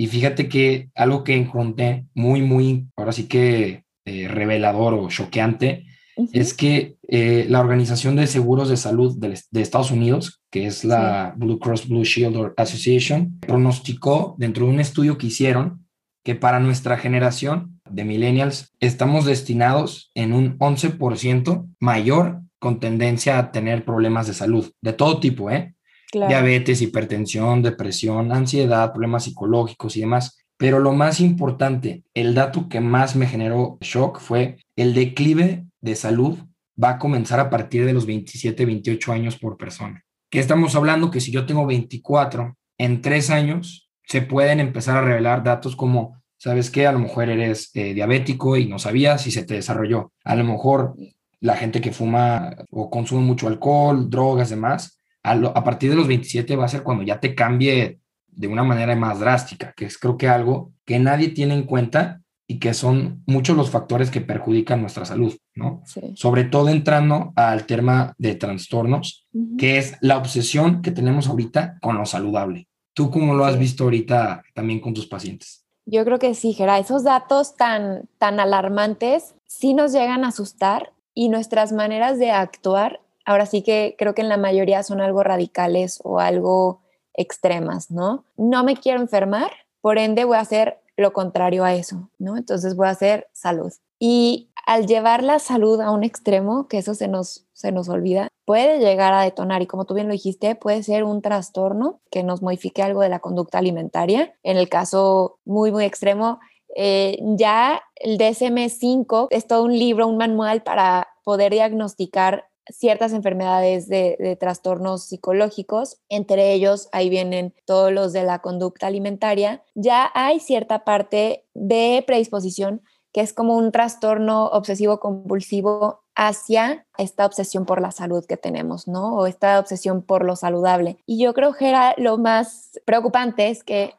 Y 0.00 0.06
fíjate 0.06 0.48
que 0.48 0.90
algo 0.94 1.24
que 1.24 1.34
encontré 1.34 2.06
muy, 2.14 2.40
muy, 2.40 2.86
ahora 2.94 3.10
sí 3.10 3.24
que 3.24 3.82
eh, 4.04 4.28
revelador 4.28 4.94
o 4.94 5.08
choqueante, 5.08 5.86
es 6.32 6.54
que 6.54 6.94
eh, 7.08 7.46
la 7.48 7.58
Organización 7.58 8.14
de 8.14 8.28
Seguros 8.28 8.68
de 8.68 8.76
Salud 8.76 9.18
de, 9.18 9.60
Estados 9.60 9.90
Unidos, 9.90 10.40
que 10.52 10.66
es 10.66 10.84
la 10.84 11.34
Blue 11.36 11.58
Cross 11.58 11.88
Blue 11.88 12.04
Shield 12.04 12.52
Association, 12.56 13.40
pronosticó 13.40 14.36
dentro 14.38 14.66
de 14.66 14.72
un 14.72 14.78
estudio 14.78 15.18
que 15.18 15.26
hicieron 15.26 15.84
que 16.24 16.36
para 16.36 16.60
nuestra 16.60 16.96
generación 16.96 17.80
de 17.90 18.04
millennials 18.04 18.72
estamos 18.78 19.24
destinados 19.24 20.12
en 20.14 20.32
un 20.32 20.60
11% 20.60 21.66
mayor 21.80 22.42
con 22.60 22.78
tendencia 22.78 23.40
a 23.40 23.50
tener 23.50 23.84
problemas 23.84 24.28
de 24.28 24.34
salud, 24.34 24.70
de 24.80 24.92
todo 24.92 25.18
tipo, 25.18 25.50
¿eh? 25.50 25.74
Diabetes, 26.12 26.80
hipertensión, 26.80 27.62
depresión, 27.62 28.32
ansiedad, 28.32 28.92
problemas 28.92 29.24
psicológicos 29.24 29.96
y 29.96 30.00
demás. 30.00 30.38
Pero 30.56 30.80
lo 30.80 30.92
más 30.92 31.20
importante, 31.20 32.02
el 32.14 32.34
dato 32.34 32.68
que 32.68 32.80
más 32.80 33.14
me 33.14 33.26
generó 33.26 33.78
shock 33.80 34.18
fue 34.18 34.56
el 34.76 34.94
declive 34.94 35.66
de 35.80 35.94
salud 35.94 36.38
va 36.82 36.90
a 36.90 36.98
comenzar 36.98 37.40
a 37.40 37.50
partir 37.50 37.84
de 37.84 37.92
los 37.92 38.06
27, 38.06 38.64
28 38.64 39.12
años 39.12 39.36
por 39.36 39.56
persona. 39.56 40.04
¿Qué 40.30 40.38
estamos 40.40 40.74
hablando? 40.74 41.10
Que 41.10 41.20
si 41.20 41.30
yo 41.30 41.46
tengo 41.46 41.66
24, 41.66 42.56
en 42.78 43.02
tres 43.02 43.30
años 43.30 43.90
se 44.04 44.22
pueden 44.22 44.60
empezar 44.60 44.96
a 44.96 45.02
revelar 45.02 45.42
datos 45.42 45.76
como, 45.76 46.20
¿sabes 46.36 46.70
qué? 46.70 46.86
A 46.86 46.92
lo 46.92 46.98
mejor 46.98 47.28
eres 47.28 47.70
eh, 47.74 47.94
diabético 47.94 48.56
y 48.56 48.66
no 48.66 48.78
sabías 48.78 49.22
si 49.22 49.30
se 49.30 49.44
te 49.44 49.54
desarrolló. 49.54 50.12
A 50.24 50.34
lo 50.34 50.44
mejor 50.44 50.94
la 51.40 51.56
gente 51.56 51.80
que 51.80 51.92
fuma 51.92 52.56
o 52.70 52.90
consume 52.90 53.22
mucho 53.22 53.48
alcohol, 53.48 54.08
drogas, 54.10 54.50
demás, 54.50 54.97
a, 55.30 55.32
a 55.32 55.64
partir 55.64 55.90
de 55.90 55.96
los 55.96 56.08
27 56.08 56.56
va 56.56 56.64
a 56.64 56.68
ser 56.68 56.82
cuando 56.82 57.04
ya 57.04 57.20
te 57.20 57.34
cambie 57.34 58.00
de 58.26 58.46
una 58.46 58.62
manera 58.62 58.94
más 58.94 59.20
drástica, 59.20 59.72
que 59.76 59.86
es 59.86 59.98
creo 59.98 60.16
que 60.16 60.28
algo 60.28 60.72
que 60.84 60.98
nadie 60.98 61.28
tiene 61.28 61.54
en 61.54 61.64
cuenta 61.64 62.22
y 62.50 62.58
que 62.58 62.72
son 62.72 63.22
muchos 63.26 63.56
los 63.56 63.70
factores 63.70 64.10
que 64.10 64.22
perjudican 64.22 64.80
nuestra 64.80 65.04
salud, 65.04 65.36
¿no? 65.54 65.82
Sobre 66.14 66.44
todo 66.44 66.70
entrando 66.70 67.32
al 67.36 67.66
tema 67.66 68.14
de 68.16 68.36
trastornos, 68.36 69.26
que 69.58 69.76
es 69.76 69.98
la 70.00 70.16
obsesión 70.16 70.80
que 70.80 70.90
tenemos 70.90 71.28
ahorita 71.28 71.78
con 71.82 71.98
lo 71.98 72.06
saludable. 72.06 72.66
¿Tú 72.94 73.10
cómo 73.10 73.34
lo 73.34 73.44
has 73.44 73.58
visto 73.58 73.84
ahorita 73.84 74.42
también 74.54 74.80
con 74.80 74.94
tus 74.94 75.06
pacientes? 75.06 75.66
Yo 75.84 76.04
creo 76.04 76.18
que 76.18 76.34
sí, 76.34 76.54
Gera, 76.54 76.78
esos 76.78 77.04
datos 77.04 77.54
tan, 77.54 78.08
tan 78.18 78.40
alarmantes 78.40 79.34
sí 79.46 79.74
nos 79.74 79.92
llegan 79.92 80.24
a 80.24 80.28
asustar 80.28 80.92
y 81.14 81.28
nuestras 81.28 81.72
maneras 81.72 82.18
de 82.18 82.30
actuar, 82.30 83.00
ahora 83.28 83.44
sí 83.44 83.60
que 83.60 83.94
creo 83.98 84.14
que 84.14 84.22
en 84.22 84.30
la 84.30 84.38
mayoría 84.38 84.82
son 84.82 85.02
algo 85.02 85.22
radicales 85.22 86.00
o 86.02 86.18
algo 86.18 86.80
extremas, 87.12 87.90
¿no? 87.90 88.24
No 88.38 88.64
me 88.64 88.74
quiero 88.74 89.00
enfermar, 89.00 89.50
por 89.82 89.98
ende 89.98 90.24
voy 90.24 90.38
a 90.38 90.40
hacer 90.40 90.78
lo 90.96 91.12
contrario 91.12 91.62
a 91.62 91.74
eso, 91.74 92.08
¿no? 92.18 92.38
Entonces 92.38 92.74
voy 92.74 92.86
a 92.86 92.92
hacer 92.92 93.28
salud. 93.32 93.70
Y 93.98 94.48
al 94.64 94.86
llevar 94.86 95.22
la 95.22 95.40
salud 95.40 95.78
a 95.82 95.90
un 95.90 96.04
extremo, 96.04 96.68
que 96.68 96.78
eso 96.78 96.94
se 96.94 97.06
nos, 97.06 97.44
se 97.52 97.70
nos 97.70 97.90
olvida, 97.90 98.28
puede 98.46 98.78
llegar 98.78 99.12
a 99.12 99.24
detonar 99.24 99.60
y 99.60 99.66
como 99.66 99.84
tú 99.84 99.92
bien 99.92 100.06
lo 100.06 100.14
dijiste, 100.14 100.54
puede 100.54 100.82
ser 100.82 101.04
un 101.04 101.20
trastorno 101.20 102.00
que 102.10 102.22
nos 102.22 102.40
modifique 102.40 102.82
algo 102.82 103.02
de 103.02 103.10
la 103.10 103.18
conducta 103.18 103.58
alimentaria. 103.58 104.32
En 104.42 104.56
el 104.56 104.70
caso 104.70 105.38
muy, 105.44 105.70
muy 105.70 105.84
extremo, 105.84 106.40
eh, 106.74 107.18
ya 107.36 107.82
el 107.96 108.16
DSM-5 108.16 109.28
es 109.30 109.46
todo 109.46 109.64
un 109.64 109.78
libro, 109.78 110.06
un 110.06 110.16
manual 110.16 110.62
para 110.62 111.08
poder 111.24 111.52
diagnosticar 111.52 112.47
ciertas 112.70 113.12
enfermedades 113.12 113.88
de, 113.88 114.36
trastornos 114.38 115.04
psicológicos, 115.04 116.00
entre 116.08 116.52
ellos 116.52 116.88
ahí 116.92 117.08
vienen 117.08 117.54
todos 117.64 117.92
los 117.92 118.12
de 118.12 118.24
la 118.24 118.40
conducta 118.40 118.86
alimentaria, 118.86 119.62
ya 119.74 120.10
hay 120.14 120.40
cierta 120.40 120.84
parte 120.84 121.46
de 121.54 122.02
predisposición 122.06 122.82
que 123.12 123.20
es 123.22 123.32
como 123.32 123.56
un 123.56 123.72
trastorno 123.72 124.46
obsesivo 124.46 125.00
compulsivo 125.00 126.04
hacia 126.14 126.86
esta 126.98 127.24
obsesión 127.24 127.64
por 127.64 127.80
la 127.80 127.90
salud 127.90 128.24
que 128.26 128.36
tenemos, 128.36 128.86
¿no? 128.86 129.16
O 129.16 129.26
esta 129.26 129.58
obsesión 129.58 130.02
por 130.02 130.24
lo 130.24 130.36
saludable. 130.36 130.98
Y 131.06 131.18
yo 131.22 131.32
creo 131.32 131.54
que 131.54 131.68
era 131.68 131.94
lo 131.96 132.18
más 132.18 132.78
preocupante 132.84 133.48
es 133.48 133.64
que 133.64 133.94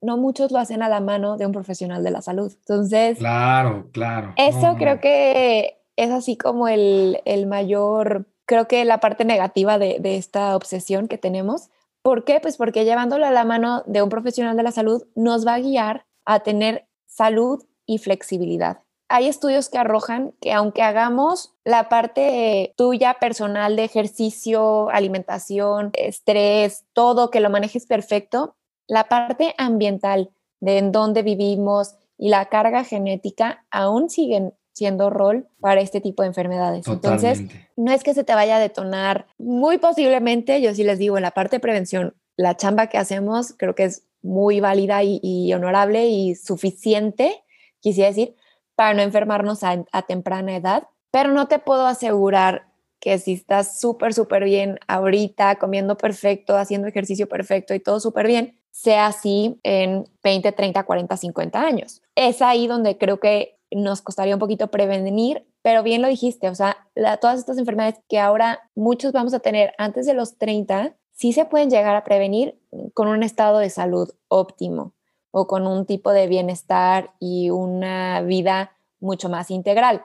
no 0.00 0.16
muchos 0.16 0.52
lo 0.52 0.58
hacen 0.58 0.82
a 0.82 0.88
la 0.88 1.00
mano 1.00 1.36
de 1.36 1.46
un 1.46 1.52
profesional 1.52 2.04
de 2.04 2.10
la 2.10 2.22
salud. 2.22 2.52
Entonces, 2.60 3.18
claro, 3.18 3.88
claro. 3.92 4.34
Eso 4.36 4.76
creo 4.76 5.00
que 5.00 5.83
es 5.96 6.10
así 6.10 6.36
como 6.36 6.68
el, 6.68 7.20
mayor, 7.46 8.26
creo 8.46 8.66
que 8.66 8.84
la 8.84 8.98
parte 8.98 9.24
negativa 9.24 9.78
de, 9.78 9.98
de, 10.00 10.16
esta 10.16 10.56
obsesión 10.56 11.08
que 11.08 11.18
tenemos. 11.18 11.70
¿Por 12.02 12.24
qué? 12.24 12.40
Pues 12.40 12.56
porque 12.56 12.84
llevándolo 12.84 13.26
a 13.26 13.30
la 13.30 13.44
mano 13.44 13.82
de 13.86 14.02
un 14.02 14.08
profesional 14.08 14.56
de 14.56 14.62
la 14.62 14.72
salud 14.72 15.04
nos 15.14 15.46
va 15.46 15.54
a 15.54 15.60
guiar 15.60 16.06
a 16.24 16.40
tener 16.40 16.86
salud 17.06 17.64
y 17.86 17.98
flexibilidad. 17.98 18.80
Hay 19.08 19.28
estudios 19.28 19.68
que 19.68 19.78
arrojan 19.78 20.32
que 20.40 20.52
aunque 20.52 20.82
hagamos 20.82 21.54
la 21.64 21.88
parte 21.88 22.74
tuya 22.76 23.14
personal 23.20 23.76
de 23.76 23.84
ejercicio, 23.84 24.88
alimentación, 24.90 25.90
estrés, 25.94 26.84
todo, 26.94 27.30
que 27.30 27.40
lo 27.40 27.50
manejes 27.50 27.86
perfecto, 27.86 28.56
la 28.86 29.04
parte 29.04 29.54
ambiental 29.58 30.30
de 30.60 30.78
en 30.78 30.90
dónde 30.90 31.22
vivimos 31.22 31.96
y 32.16 32.30
la 32.30 32.46
carga 32.46 32.84
genética 32.84 33.64
aún 33.70 34.08
siguen 34.08 34.54
siendo 34.74 35.08
rol 35.08 35.48
para 35.60 35.80
este 35.80 36.00
tipo 36.00 36.22
de 36.22 36.28
enfermedades. 36.28 36.86
Entonces, 36.86 37.42
no 37.76 37.92
es 37.92 38.02
que 38.02 38.12
se 38.12 38.24
te 38.24 38.34
vaya 38.34 38.56
a 38.56 38.60
detonar, 38.60 39.26
muy 39.38 39.78
posiblemente, 39.78 40.60
yo 40.60 40.74
sí 40.74 40.84
les 40.84 40.98
digo, 40.98 41.16
en 41.16 41.22
la 41.22 41.30
parte 41.30 41.56
de 41.56 41.60
prevención, 41.60 42.14
la 42.36 42.56
chamba 42.56 42.88
que 42.88 42.98
hacemos 42.98 43.54
creo 43.56 43.74
que 43.74 43.84
es 43.84 44.04
muy 44.20 44.60
válida 44.60 45.02
y, 45.04 45.52
honorable 45.54 46.08
y 46.08 46.34
suficiente, 46.34 47.42
quisiera 47.80 48.08
decir, 48.08 48.34
para 48.74 48.94
no 48.94 49.02
enfermarnos 49.02 49.62
a, 49.62 49.84
a 49.92 50.02
temprana 50.02 50.56
edad, 50.56 50.88
pero 51.10 51.30
no 51.30 51.46
te 51.46 51.60
puedo 51.60 51.86
asegurar 51.86 52.66
que 52.98 53.18
si 53.18 53.34
estás 53.34 53.78
súper, 53.78 54.14
súper 54.14 54.44
bien 54.44 54.80
ahorita, 54.88 55.56
comiendo 55.56 55.96
perfecto, 55.96 56.56
haciendo 56.56 56.88
ejercicio 56.88 57.28
perfecto 57.28 57.74
y 57.74 57.80
todo 57.80 58.00
súper 58.00 58.26
bien, 58.26 58.58
sea 58.70 59.06
así 59.06 59.60
en 59.62 60.08
20, 60.24 60.50
30, 60.50 60.82
40, 60.82 61.16
50 61.16 61.60
años. 61.60 62.02
Es 62.16 62.42
ahí 62.42 62.66
donde 62.66 62.98
creo 62.98 63.20
que 63.20 63.53
nos 63.70 64.02
costaría 64.02 64.34
un 64.34 64.40
poquito 64.40 64.68
prevenir, 64.68 65.46
pero 65.62 65.82
bien 65.82 66.02
lo 66.02 66.08
dijiste, 66.08 66.48
o 66.48 66.54
sea, 66.54 66.76
todas 67.20 67.38
estas 67.38 67.58
enfermedades 67.58 68.00
que 68.08 68.18
ahora 68.18 68.70
muchos 68.74 69.12
vamos 69.12 69.34
a 69.34 69.40
tener 69.40 69.72
antes 69.78 70.06
de 70.06 70.14
los 70.14 70.38
30, 70.38 70.96
sí 71.12 71.32
se 71.32 71.44
pueden 71.44 71.70
llegar 71.70 71.96
a 71.96 72.04
prevenir 72.04 72.60
con 72.92 73.08
un 73.08 73.22
estado 73.22 73.58
de 73.58 73.70
salud 73.70 74.10
óptimo 74.28 74.92
o 75.30 75.46
con 75.46 75.66
un 75.66 75.86
tipo 75.86 76.12
de 76.12 76.26
bienestar 76.26 77.12
y 77.18 77.50
una 77.50 78.20
vida 78.22 78.72
mucho 79.00 79.28
más 79.28 79.50
integral 79.50 80.04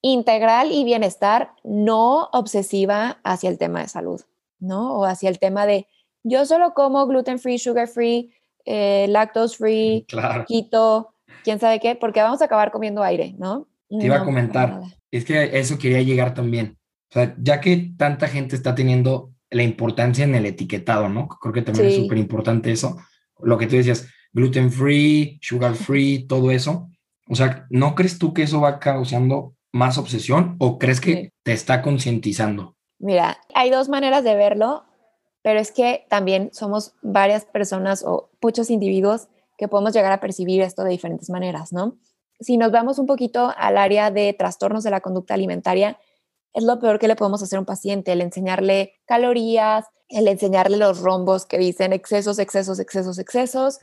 integral 0.00 0.72
y 0.72 0.84
bienestar, 0.84 1.52
no 1.64 2.28
obsesiva 2.32 3.18
hacia 3.24 3.50
el 3.50 3.58
tema 3.58 3.80
de 3.80 3.88
salud, 3.88 4.20
¿no? 4.60 4.94
O 4.94 5.04
hacia 5.04 5.28
el 5.28 5.38
tema 5.38 5.66
de 5.66 5.86
yo 6.22 6.44
solo 6.46 6.74
como 6.74 7.06
gluten 7.06 7.38
free, 7.38 7.58
sugar 7.58 7.88
free, 7.88 8.32
eh, 8.64 9.06
lactose 9.08 9.56
free, 9.56 10.06
quito, 10.46 11.14
quién 11.44 11.58
sabe 11.58 11.80
qué, 11.80 11.94
porque 11.94 12.22
vamos 12.22 12.42
a 12.42 12.46
acabar 12.46 12.70
comiendo 12.70 13.02
aire, 13.02 13.34
¿no? 13.38 13.68
Te 13.88 14.06
iba 14.06 14.16
a 14.16 14.24
comentar, 14.24 14.82
es 15.10 15.24
que 15.24 15.58
eso 15.58 15.78
quería 15.78 16.02
llegar 16.02 16.34
también. 16.34 16.78
O 17.10 17.14
sea, 17.14 17.34
ya 17.38 17.60
que 17.60 17.92
tanta 17.96 18.28
gente 18.28 18.54
está 18.54 18.74
teniendo 18.74 19.32
la 19.50 19.62
importancia 19.62 20.24
en 20.24 20.34
el 20.34 20.44
etiquetado, 20.44 21.08
¿no? 21.08 21.28
Creo 21.28 21.54
que 21.54 21.62
también 21.62 21.86
es 21.86 21.96
súper 21.96 22.18
importante 22.18 22.70
eso. 22.70 22.98
Lo 23.40 23.56
que 23.56 23.66
tú 23.66 23.76
decías, 23.76 24.08
gluten 24.32 24.70
free, 24.70 25.38
sugar 25.40 25.74
free, 25.74 26.26
todo 26.26 26.50
eso. 26.50 26.90
O 27.28 27.34
sea, 27.34 27.66
¿no 27.70 27.94
crees 27.94 28.18
tú 28.18 28.34
que 28.34 28.42
eso 28.42 28.60
va 28.60 28.78
causando 28.78 29.54
más 29.72 29.96
obsesión 29.98 30.56
o 30.58 30.78
crees 30.78 31.00
que 31.00 31.30
te 31.42 31.52
está 31.52 31.82
concientizando? 31.82 32.76
Mira, 32.98 33.38
hay 33.54 33.70
dos 33.70 33.88
maneras 33.88 34.24
de 34.24 34.34
verlo, 34.34 34.84
pero 35.42 35.60
es 35.60 35.70
que 35.70 36.04
también 36.08 36.50
somos 36.52 36.94
varias 37.00 37.44
personas 37.44 38.02
o 38.04 38.30
muchos 38.42 38.70
individuos 38.70 39.28
que 39.58 39.68
podemos 39.68 39.92
llegar 39.92 40.12
a 40.12 40.20
percibir 40.20 40.62
esto 40.62 40.84
de 40.84 40.90
diferentes 40.90 41.28
maneras, 41.28 41.72
¿no? 41.72 41.98
Si 42.40 42.56
nos 42.56 42.70
vamos 42.70 42.98
un 42.98 43.06
poquito 43.06 43.52
al 43.56 43.76
área 43.76 44.10
de 44.10 44.32
trastornos 44.32 44.84
de 44.84 44.90
la 44.90 45.00
conducta 45.00 45.34
alimentaria, 45.34 45.98
es 46.54 46.64
lo 46.64 46.78
peor 46.78 46.98
que 46.98 47.08
le 47.08 47.16
podemos 47.16 47.42
hacer 47.42 47.56
a 47.56 47.60
un 47.60 47.66
paciente, 47.66 48.12
el 48.12 48.20
enseñarle 48.20 48.94
calorías, 49.04 49.86
el 50.08 50.28
enseñarle 50.28 50.76
los 50.76 51.00
rombos 51.00 51.44
que 51.44 51.58
dicen 51.58 51.92
excesos, 51.92 52.38
excesos, 52.38 52.78
excesos, 52.78 53.18
excesos, 53.18 53.78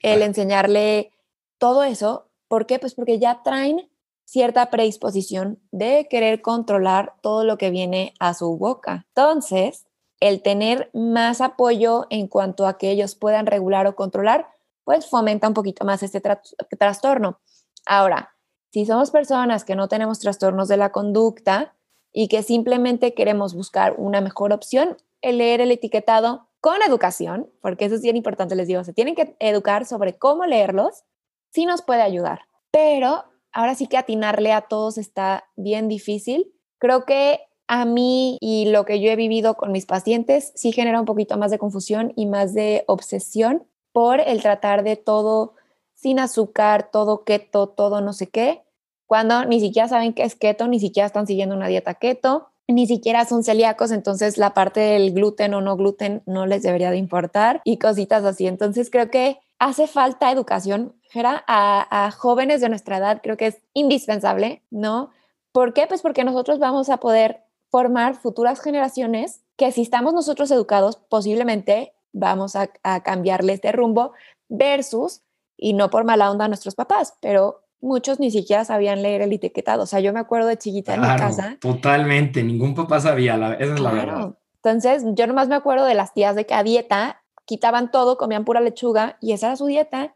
el 0.00 0.22
enseñarle 0.22 1.12
todo 1.58 1.84
eso. 1.84 2.30
¿Por 2.48 2.66
qué? 2.66 2.78
Pues 2.78 2.94
porque 2.94 3.18
ya 3.18 3.42
traen 3.44 3.90
cierta 4.24 4.70
predisposición 4.70 5.60
de 5.70 6.06
querer 6.10 6.42
controlar 6.42 7.14
todo 7.22 7.44
lo 7.44 7.58
que 7.58 7.70
viene 7.70 8.14
a 8.18 8.34
su 8.34 8.56
boca. 8.56 9.06
Entonces, 9.08 9.86
el 10.20 10.42
tener 10.42 10.90
más 10.92 11.40
apoyo 11.40 12.06
en 12.10 12.26
cuanto 12.26 12.66
a 12.66 12.78
que 12.78 12.90
ellos 12.90 13.14
puedan 13.14 13.46
regular 13.46 13.86
o 13.86 13.94
controlar, 13.94 14.48
pues 14.88 15.04
fomenta 15.04 15.46
un 15.46 15.52
poquito 15.52 15.84
más 15.84 16.02
este 16.02 16.22
trastorno. 16.78 17.40
Ahora, 17.84 18.34
si 18.72 18.86
somos 18.86 19.10
personas 19.10 19.62
que 19.62 19.74
no 19.74 19.86
tenemos 19.86 20.18
trastornos 20.18 20.66
de 20.66 20.78
la 20.78 20.92
conducta 20.92 21.76
y 22.10 22.28
que 22.28 22.42
simplemente 22.42 23.12
queremos 23.12 23.52
buscar 23.52 23.96
una 23.98 24.22
mejor 24.22 24.54
opción, 24.54 24.96
el 25.20 25.36
leer 25.36 25.60
el 25.60 25.72
etiquetado 25.72 26.48
con 26.62 26.80
educación, 26.80 27.50
porque 27.60 27.84
eso 27.84 27.96
es 27.96 28.00
bien 28.00 28.16
importante, 28.16 28.56
les 28.56 28.66
digo, 28.66 28.82
se 28.82 28.94
tienen 28.94 29.14
que 29.14 29.36
educar 29.40 29.84
sobre 29.84 30.16
cómo 30.16 30.46
leerlos, 30.46 31.04
sí 31.50 31.66
nos 31.66 31.82
puede 31.82 32.00
ayudar. 32.00 32.46
Pero 32.70 33.24
ahora 33.52 33.74
sí 33.74 33.88
que 33.88 33.98
atinarle 33.98 34.54
a 34.54 34.62
todos 34.62 34.96
está 34.96 35.44
bien 35.54 35.88
difícil. 35.88 36.50
Creo 36.78 37.04
que 37.04 37.40
a 37.66 37.84
mí 37.84 38.38
y 38.40 38.70
lo 38.70 38.86
que 38.86 39.02
yo 39.02 39.10
he 39.10 39.16
vivido 39.16 39.54
con 39.58 39.70
mis 39.70 39.84
pacientes 39.84 40.50
sí 40.54 40.72
genera 40.72 40.98
un 40.98 41.04
poquito 41.04 41.36
más 41.36 41.50
de 41.50 41.58
confusión 41.58 42.14
y 42.16 42.24
más 42.24 42.54
de 42.54 42.84
obsesión 42.86 43.68
por 43.98 44.20
el 44.20 44.42
tratar 44.42 44.84
de 44.84 44.94
todo 44.94 45.54
sin 45.92 46.20
azúcar, 46.20 46.90
todo 46.92 47.24
keto, 47.24 47.68
todo 47.68 48.00
no 48.00 48.12
sé 48.12 48.28
qué, 48.28 48.62
cuando 49.06 49.44
ni 49.44 49.58
siquiera 49.58 49.88
saben 49.88 50.12
qué 50.12 50.22
es 50.22 50.36
keto, 50.36 50.68
ni 50.68 50.78
siquiera 50.78 51.08
están 51.08 51.26
siguiendo 51.26 51.56
una 51.56 51.66
dieta 51.66 51.94
keto, 51.94 52.46
ni 52.68 52.86
siquiera 52.86 53.24
son 53.24 53.42
celíacos, 53.42 53.90
entonces 53.90 54.38
la 54.38 54.54
parte 54.54 54.78
del 54.78 55.12
gluten 55.12 55.52
o 55.52 55.60
no 55.60 55.76
gluten 55.76 56.22
no 56.26 56.46
les 56.46 56.62
debería 56.62 56.92
de 56.92 56.96
importar 56.96 57.60
y 57.64 57.78
cositas 57.78 58.22
así. 58.22 58.46
Entonces 58.46 58.88
creo 58.88 59.10
que 59.10 59.40
hace 59.58 59.88
falta 59.88 60.30
educación, 60.30 60.94
Gera, 61.10 61.42
a, 61.48 62.06
a 62.06 62.12
jóvenes 62.12 62.60
de 62.60 62.68
nuestra 62.68 62.98
edad, 62.98 63.20
creo 63.20 63.36
que 63.36 63.48
es 63.48 63.62
indispensable, 63.74 64.62
¿no? 64.70 65.10
¿Por 65.50 65.74
qué? 65.74 65.88
Pues 65.88 66.02
porque 66.02 66.22
nosotros 66.22 66.60
vamos 66.60 66.88
a 66.88 66.98
poder 66.98 67.42
formar 67.68 68.14
futuras 68.14 68.60
generaciones 68.60 69.40
que 69.56 69.72
si 69.72 69.82
estamos 69.82 70.14
nosotros 70.14 70.52
educados, 70.52 70.98
posiblemente 71.08 71.94
vamos 72.18 72.56
a, 72.56 72.68
cambiarle 73.02 73.54
este 73.54 73.72
rumbo 73.72 74.12
versus, 74.48 75.22
y 75.56 75.72
no 75.72 75.90
por 75.90 76.04
mala 76.04 76.30
onda 76.30 76.44
a 76.44 76.48
nuestros 76.48 76.74
papás, 76.74 77.14
pero 77.20 77.62
muchos 77.80 78.20
ni 78.20 78.30
siquiera 78.30 78.64
sabían 78.64 79.02
leer 79.02 79.22
el 79.22 79.32
etiquetado. 79.32 79.84
O 79.84 79.86
sea, 79.86 80.00
yo 80.00 80.12
me 80.12 80.20
acuerdo 80.20 80.48
de 80.48 80.56
chiquita 80.56 80.94
en 80.94 81.00
mi 81.00 81.06
casa. 81.06 81.56
Totalmente, 81.60 82.42
ningún 82.42 82.74
papá 82.74 83.00
sabía, 83.00 83.36
la, 83.36 83.54
esa 83.54 83.74
es 83.74 83.80
la 83.80 83.92
verdad. 83.92 84.34
Entonces, 84.62 85.04
yo 85.14 85.26
nomás 85.26 85.48
me 85.48 85.54
acuerdo 85.54 85.84
de 85.84 85.94
las 85.94 86.12
tías 86.14 86.34
de 86.34 86.44
que 86.46 86.54
a 86.54 86.62
dieta 86.62 87.22
quitaban 87.44 87.90
todo, 87.90 88.18
comían 88.18 88.44
pura 88.44 88.60
lechuga 88.60 89.16
y 89.20 89.32
esa 89.32 89.46
era 89.46 89.56
su 89.56 89.66
dieta, 89.66 90.14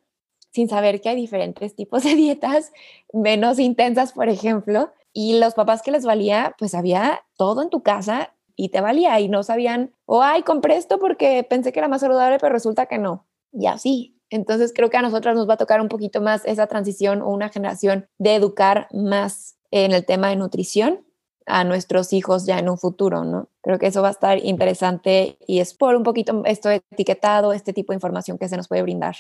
sin 0.53 0.69
saber 0.69 1.01
que 1.01 1.09
hay 1.09 1.17
diferentes 1.17 1.75
tipos 1.75 2.03
de 2.05 2.15
dietas, 2.15 2.73
menos 3.13 3.59
intensas, 3.59 4.13
por 4.13 4.29
ejemplo, 4.29 4.93
y 5.13 5.39
los 5.39 5.55
papás 5.55 5.83
que 5.83 5.91
les 5.91 6.05
valía, 6.05 6.55
pues 6.59 6.75
había 6.75 7.23
todo 7.37 7.63
en 7.63 7.71
tu 7.71 7.83
casa 7.83 8.35
y 8.57 8.71
te 8.71 8.81
valía 8.81 9.19
y 9.21 9.29
no 9.29 9.43
sabían, 9.43 9.95
o 10.07 10.23
ay, 10.23 10.43
compré 10.43 10.77
esto 10.77 10.99
porque 10.99 11.45
pensé 11.49 11.73
que 11.73 11.81
era 11.81 11.89
más 11.89 12.01
saludable, 12.01 12.39
pero 12.39 12.53
resulta 12.53 12.87
que 12.87 12.99
no. 12.99 13.27
Y 13.53 13.67
así. 13.67 14.19
Entonces 14.31 14.73
creo 14.75 14.89
que 14.89 14.97
a 14.97 15.03
nosotras 15.03 15.37
nos 15.37 15.49
va 15.49 15.55
a 15.55 15.59
tocar 15.59 15.81
un 15.81 15.89
poquito 15.89 16.23
más 16.23 16.45
esa 16.47 16.67
transición 16.67 17.21
o 17.21 17.29
una 17.29 17.51
generación 17.51 18.07
de 18.19 18.35
educar 18.35 18.89
más 18.93 19.57
en 19.71 19.93
el 19.93 20.07
tema 20.07 20.31
de 20.31 20.37
nutrición 20.37 21.05
a 21.47 21.65
nuestros 21.65 22.13
hijos 22.13 22.47
ya 22.47 22.59
en 22.59 22.69
un 22.69 22.79
futuro, 22.79 23.25
¿no? 23.25 23.49
Creo 23.63 23.79
que 23.79 23.89
eso 23.89 24.01
va 24.01 24.09
a 24.09 24.13
estar 24.13 24.39
interesante 24.39 25.37
y 25.47 25.61
es 25.61 25.75
por 25.75 25.97
un 25.97 26.03
poquito 26.03 26.43
esto 26.47 26.71
etiquetado, 26.71 27.53
este 27.53 27.73
tipo 27.73 27.93
de 27.93 27.97
información 27.97 28.39
que 28.39 28.49
se 28.49 28.57
nos 28.57 28.69
puede 28.69 28.83
brindar. 28.83 29.17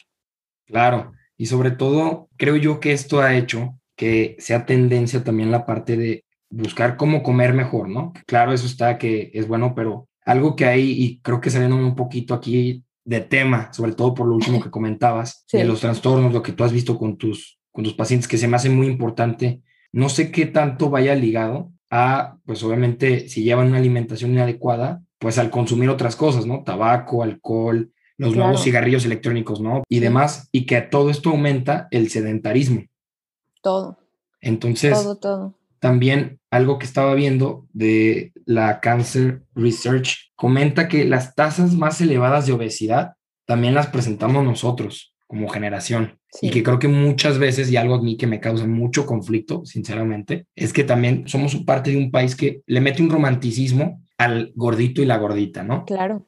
Claro, 0.67 1.13
y 1.37 1.47
sobre 1.47 1.73
todo 1.73 2.29
creo 2.37 2.57
yo 2.57 2.81
que 2.81 2.93
esto 2.93 3.21
ha 3.21 3.35
hecho 3.35 3.75
que 3.97 4.37
sea 4.39 4.65
tendencia 4.67 5.23
también 5.23 5.51
la 5.51 5.67
parte 5.67 5.97
de 5.97 6.25
buscar 6.53 6.97
cómo 6.97 7.23
comer 7.23 7.55
mejor, 7.55 7.89
¿no? 7.89 8.13
Claro, 8.27 8.53
eso 8.53 8.67
está 8.67 8.99
que 8.99 9.31
es 9.35 9.49
bueno, 9.49 9.75
pero 9.75 10.09
algo 10.25 10.55
que 10.55 10.67
hay, 10.67 10.91
y 10.91 11.19
creo 11.21 11.41
que 11.41 11.51
saliendo 11.51 11.77
un 11.77 11.97
poquito 11.97 12.35
aquí 12.35 12.85
de 13.05 13.21
tema, 13.21 13.73
sobre 13.73 13.93
todo 13.93 14.15
por 14.15 14.27
lo 14.27 14.35
último 14.35 14.63
que 14.63 14.71
comentabas, 14.71 15.45
de 15.53 15.65
los 15.65 15.81
trastornos, 15.81 16.33
lo 16.33 16.43
que 16.43 16.53
tú 16.53 16.63
has 16.63 16.73
visto 16.73 16.99
con 16.99 17.17
tus, 17.17 17.59
con 17.73 17.85
tus 17.85 17.95
pacientes, 17.95 18.29
que 18.29 18.39
se 18.39 18.47
me 18.47 18.57
hace 18.57 18.69
muy 18.69 18.87
importante. 18.87 19.63
No 19.93 20.09
sé 20.09 20.31
qué 20.31 20.47
tanto 20.47 20.91
vaya 20.91 21.15
ligado 21.15 21.73
a, 21.91 22.37
pues 22.45 22.63
obviamente, 22.63 23.29
si 23.29 23.43
llevan 23.43 23.69
una 23.69 23.79
alimentación 23.79 24.33
inadecuada, 24.33 25.03
pues 25.19 25.39
al 25.39 25.51
consumir 25.51 25.89
otras 25.89 26.17
cosas, 26.17 26.47
¿no? 26.47 26.63
Tabaco, 26.65 27.23
alcohol, 27.23 27.93
los 28.19 28.37
nuevos 28.37 28.63
cigarrillos 28.63 29.05
electrónicos, 29.05 29.61
¿no? 29.61 29.83
Y 29.89 30.01
demás, 30.01 30.49
y 30.53 30.67
que 30.67 30.81
todo 30.83 31.11
esto 31.11 31.31
aumenta 31.31 31.89
el 31.91 32.09
sedentarismo. 32.11 32.83
Todo. 33.63 33.99
Entonces, 34.41 34.93
todo, 34.93 35.19
todo. 35.19 35.59
también 35.81 36.41
algo 36.53 36.79
que 36.79 36.85
estaba 36.85 37.15
viendo 37.15 37.67
de 37.73 38.33
la 38.45 38.79
Cancer 38.81 39.43
Research 39.55 40.33
comenta 40.37 40.87
que 40.87 41.07
las 41.07 41.35
tasas 41.35 41.75
más 41.75 42.03
elevadas 42.03 42.47
de 42.47 42.53
obesidad 42.53 43.15
también 43.47 43.75
las 43.75 43.87
presentamos 43.87 44.45
nosotros 44.45 45.15
como 45.27 45.49
generación. 45.49 46.19
Y 46.43 46.51
que 46.51 46.63
creo 46.63 46.79
que 46.79 46.89
muchas 46.89 47.39
veces, 47.39 47.71
y 47.71 47.77
algo 47.79 47.95
a 47.95 48.03
mí 48.03 48.19
que 48.19 48.27
me 48.27 48.39
causa 48.39 48.67
mucho 48.67 49.07
conflicto, 49.07 49.65
sinceramente, 49.65 50.47
es 50.55 50.75
que 50.75 50.85
también 50.85 51.27
somos 51.27 51.57
parte 51.65 51.91
de 51.91 51.97
un 51.97 52.11
país 52.11 52.37
que 52.37 52.61
le 52.67 52.83
mete 52.83 53.03
un 53.03 53.09
romanticismo 53.09 54.03
al 54.19 54.53
gordito 54.55 55.01
y 55.01 55.07
la 55.07 55.17
gordita, 55.17 55.63
¿no? 55.63 55.87
Claro. 55.87 56.27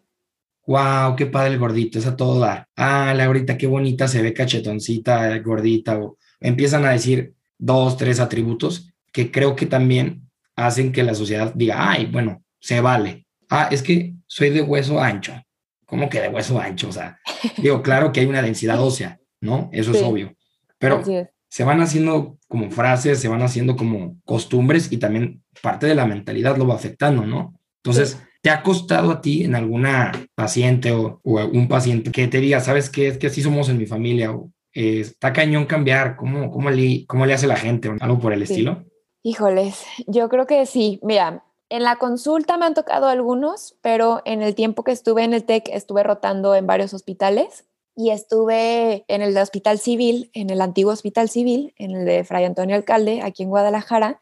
Wow, 0.66 1.16
qué 1.16 1.26
padre 1.26 1.52
el 1.52 1.58
gordito, 1.58 1.98
es 1.98 2.06
a 2.06 2.16
todo 2.16 2.40
dar. 2.40 2.66
Ah, 2.76 3.12
la 3.14 3.26
gordita, 3.26 3.58
qué 3.58 3.66
bonita 3.66 4.08
se 4.08 4.22
ve 4.22 4.32
cachetoncita, 4.32 5.38
gordita. 5.40 5.98
O 5.98 6.16
empiezan 6.40 6.86
a 6.86 6.92
decir 6.92 7.34
dos, 7.58 7.98
tres 7.98 8.20
atributos 8.20 8.93
que 9.14 9.30
creo 9.30 9.54
que 9.54 9.64
también 9.64 10.28
hacen 10.56 10.92
que 10.92 11.04
la 11.04 11.14
sociedad 11.14 11.54
diga, 11.54 11.88
ay, 11.90 12.06
bueno, 12.06 12.42
se 12.60 12.80
vale. 12.80 13.26
Ah, 13.48 13.68
es 13.70 13.82
que 13.82 14.14
soy 14.26 14.50
de 14.50 14.60
hueso 14.60 15.00
ancho. 15.00 15.40
¿Cómo 15.86 16.08
que 16.08 16.20
de 16.20 16.28
hueso 16.28 16.60
ancho? 16.60 16.88
O 16.88 16.92
sea, 16.92 17.18
digo, 17.58 17.80
claro 17.80 18.10
que 18.12 18.20
hay 18.20 18.26
una 18.26 18.42
densidad 18.42 18.82
ósea, 18.82 19.20
¿no? 19.40 19.70
Eso 19.72 19.92
es 19.92 20.02
obvio. 20.02 20.34
Pero 20.78 21.02
se 21.48 21.62
van 21.62 21.80
haciendo 21.80 22.38
como 22.48 22.72
frases, 22.72 23.20
se 23.20 23.28
van 23.28 23.42
haciendo 23.42 23.76
como 23.76 24.16
costumbres 24.24 24.90
y 24.90 24.96
también 24.96 25.44
parte 25.62 25.86
de 25.86 25.94
la 25.94 26.06
mentalidad 26.06 26.56
lo 26.56 26.66
va 26.66 26.74
afectando, 26.74 27.24
¿no? 27.24 27.54
Entonces, 27.84 28.20
¿te 28.42 28.50
ha 28.50 28.64
costado 28.64 29.12
a 29.12 29.20
ti 29.20 29.44
en 29.44 29.54
alguna 29.54 30.10
paciente 30.34 30.90
o, 30.90 31.20
o 31.22 31.46
un 31.46 31.68
paciente 31.68 32.10
que 32.10 32.26
te 32.26 32.40
diga, 32.40 32.58
sabes 32.58 32.90
qué, 32.90 33.06
es 33.06 33.18
que 33.18 33.28
así 33.28 33.42
somos 33.42 33.68
en 33.68 33.78
mi 33.78 33.86
familia 33.86 34.32
o 34.32 34.50
está 34.72 35.32
cañón 35.32 35.66
cambiar, 35.66 36.16
¿cómo, 36.16 36.50
cómo, 36.50 36.68
le, 36.70 37.06
cómo 37.06 37.26
le 37.26 37.34
hace 37.34 37.46
la 37.46 37.56
gente? 37.56 37.92
¿Algo 38.00 38.18
por 38.18 38.32
el 38.32 38.42
estilo? 38.42 38.84
Híjoles, 39.26 39.86
yo 40.06 40.28
creo 40.28 40.46
que 40.46 40.66
sí. 40.66 41.00
Mira, 41.02 41.44
en 41.70 41.82
la 41.82 41.96
consulta 41.96 42.58
me 42.58 42.66
han 42.66 42.74
tocado 42.74 43.08
algunos, 43.08 43.74
pero 43.80 44.20
en 44.26 44.42
el 44.42 44.54
tiempo 44.54 44.84
que 44.84 44.92
estuve 44.92 45.24
en 45.24 45.32
el 45.32 45.44
TEC 45.44 45.70
estuve 45.70 46.02
rotando 46.02 46.54
en 46.54 46.66
varios 46.66 46.92
hospitales 46.92 47.64
y 47.96 48.10
estuve 48.10 49.06
en 49.08 49.22
el 49.22 49.34
Hospital 49.38 49.78
Civil, 49.78 50.30
en 50.34 50.50
el 50.50 50.60
antiguo 50.60 50.92
Hospital 50.92 51.30
Civil, 51.30 51.72
en 51.78 51.92
el 51.92 52.04
de 52.04 52.22
Fray 52.24 52.44
Antonio 52.44 52.76
Alcalde, 52.76 53.22
aquí 53.22 53.44
en 53.44 53.48
Guadalajara. 53.48 54.20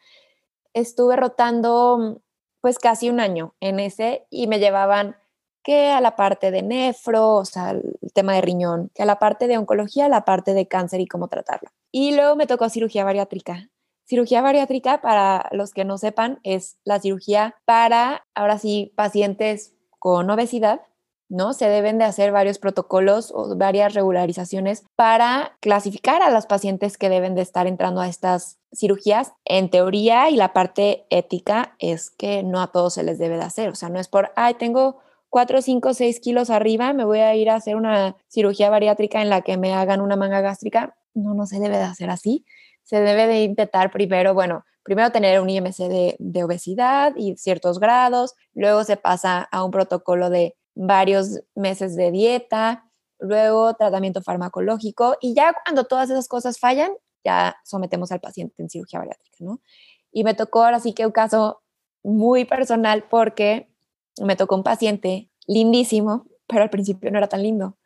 Estuve 0.73 1.17
rotando 1.17 2.21
pues 2.61 2.79
casi 2.79 3.11
un 3.11 3.19
año 3.19 3.57
en 3.59 3.81
ese 3.81 4.25
y 4.31 4.47
me 4.47 4.61
llevaban 4.61 5.17
que 5.65 5.91
a 5.91 6.01
la 6.01 6.15
parte 6.15 6.53
de 6.53 6.63
nefro, 6.63 7.35
o 7.35 7.45
sea, 7.45 7.71
el 7.71 7.99
tema 8.15 8.35
de 8.35 8.41
riñón, 8.41 8.93
que 8.95 9.03
a 9.03 9.07
la 9.07 9.19
parte 9.19 9.49
de 9.49 9.59
oncología, 9.59 10.09
la 10.09 10.25
parte 10.25 10.55
de 10.55 10.69
cáncer 10.69 11.01
y 11.01 11.09
cómo 11.09 11.27
tratarlo. 11.27 11.71
Y 11.91 12.15
luego 12.15 12.37
me 12.37 12.47
tocó 12.47 12.69
cirugía 12.69 13.03
bariátrica. 13.03 13.69
Cirugía 14.13 14.43
bariátrica, 14.43 15.01
para 15.01 15.49
los 15.53 15.73
que 15.73 15.87
no 15.87 15.97
sepan, 15.97 16.39
es 16.43 16.77
la 16.85 17.01
cirugía 17.01 17.57
para, 17.65 18.27
ahora 18.35 18.59
sí, 18.59 18.93
pacientes 18.95 19.73
con 19.99 20.29
obesidad, 20.29 20.83
¿no? 21.31 21.55
Se 21.55 21.67
deben 21.67 21.97
de 21.97 22.05
hacer 22.05 22.31
varios 22.31 22.59
protocolos 22.59 23.33
o 23.35 23.57
varias 23.57 23.95
regularizaciones 23.95 24.85
para 24.97 25.57
clasificar 25.61 26.21
a 26.21 26.31
los 26.31 26.45
pacientes 26.45 26.99
que 26.99 27.09
deben 27.09 27.35
de 27.35 27.41
estar 27.41 27.67
entrando 27.67 28.03
a 28.03 28.09
estas 28.09 28.59
cirugías. 28.71 29.33
En 29.47 29.71
teoría 29.71 30.29
y 30.29 30.37
la 30.37 30.53
parte 30.53 31.07
ética 31.09 31.75
es 31.79 32.11
que 32.11 32.43
no 32.43 32.61
a 32.61 32.71
todos 32.71 32.93
se 32.93 33.05
les 33.05 33.19
debe 33.19 33.39
de 33.39 33.45
hacer, 33.45 33.71
o 33.71 33.75
sea, 33.75 33.89
no 33.89 33.99
es 33.99 34.09
por, 34.09 34.31
ay, 34.37 34.53
tengo 34.59 34.99
4, 35.31 35.63
5, 35.63 35.95
6 35.95 36.21
kilos 36.21 36.51
arriba, 36.51 36.93
me 36.93 37.07
voy 37.07 37.21
a 37.21 37.35
ir 37.35 37.49
a 37.49 37.55
hacer 37.55 37.77
una 37.77 38.17
cirugía 38.29 38.69
bariátrica 38.69 39.23
en 39.23 39.31
la 39.31 39.41
que 39.41 39.57
me 39.57 39.73
hagan 39.73 40.03
una 40.03 40.17
manga 40.17 40.43
gástrica. 40.43 40.99
No, 41.15 41.35
no 41.35 41.47
se 41.47 41.61
debe 41.61 41.77
de 41.77 41.85
hacer 41.85 42.11
así. 42.11 42.45
Se 42.83 43.01
debe 43.01 43.27
de 43.27 43.43
intentar 43.45 43.91
primero, 43.91 44.35
bueno, 44.35 44.65
primero 44.83 45.11
tener 45.11 45.41
un 45.41 45.51
IMC 45.51 46.19
de, 46.19 46.45
obesidad 46.45 47.15
y 47.17 47.37
ciertos 47.37 47.79
grados, 47.79 48.35
luego 48.55 48.85
se 48.85 48.97
pasa 48.97 49.43
a 49.51 49.65
un 49.65 49.71
protocolo 49.71 50.31
de 50.31 50.57
varios 50.75 51.41
meses 51.55 51.95
de 51.97 52.11
dieta, 52.11 52.85
luego 53.19 53.75
tratamiento 53.75 54.23
farmacológico 54.23 55.17
y 55.21 55.35
ya 55.35 55.55
cuando 55.65 55.85
todas 55.85 56.11
esas 56.11 56.29
cosas 56.29 56.59
fallan, 56.59 56.91
ya 57.25 57.57
sometemos 57.65 58.11
al 58.11 58.21
paciente 58.21 58.63
en 58.63 58.69
cirugía 58.69 58.99
bariátrica, 58.99 59.37
¿no? 59.41 59.61
Y 60.11 60.25
me 60.25 60.35
tocó 60.35 60.65
ahora 60.65 60.81
sí 60.81 60.93
que 60.93 61.07
un 61.07 61.13
caso 61.13 61.63
muy 62.03 62.45
personal 62.45 63.05
porque 63.09 63.69
me 64.21 64.35
tocó 64.37 64.57
un 64.57 64.65
paciente 64.65 65.31
lindísimo, 65.47 66.27
pero 66.47 66.63
al 66.65 66.71
principio 66.71 67.11
no 67.11 67.19
era 67.19 67.29
tan 67.29 67.43
lindo, 67.43 67.77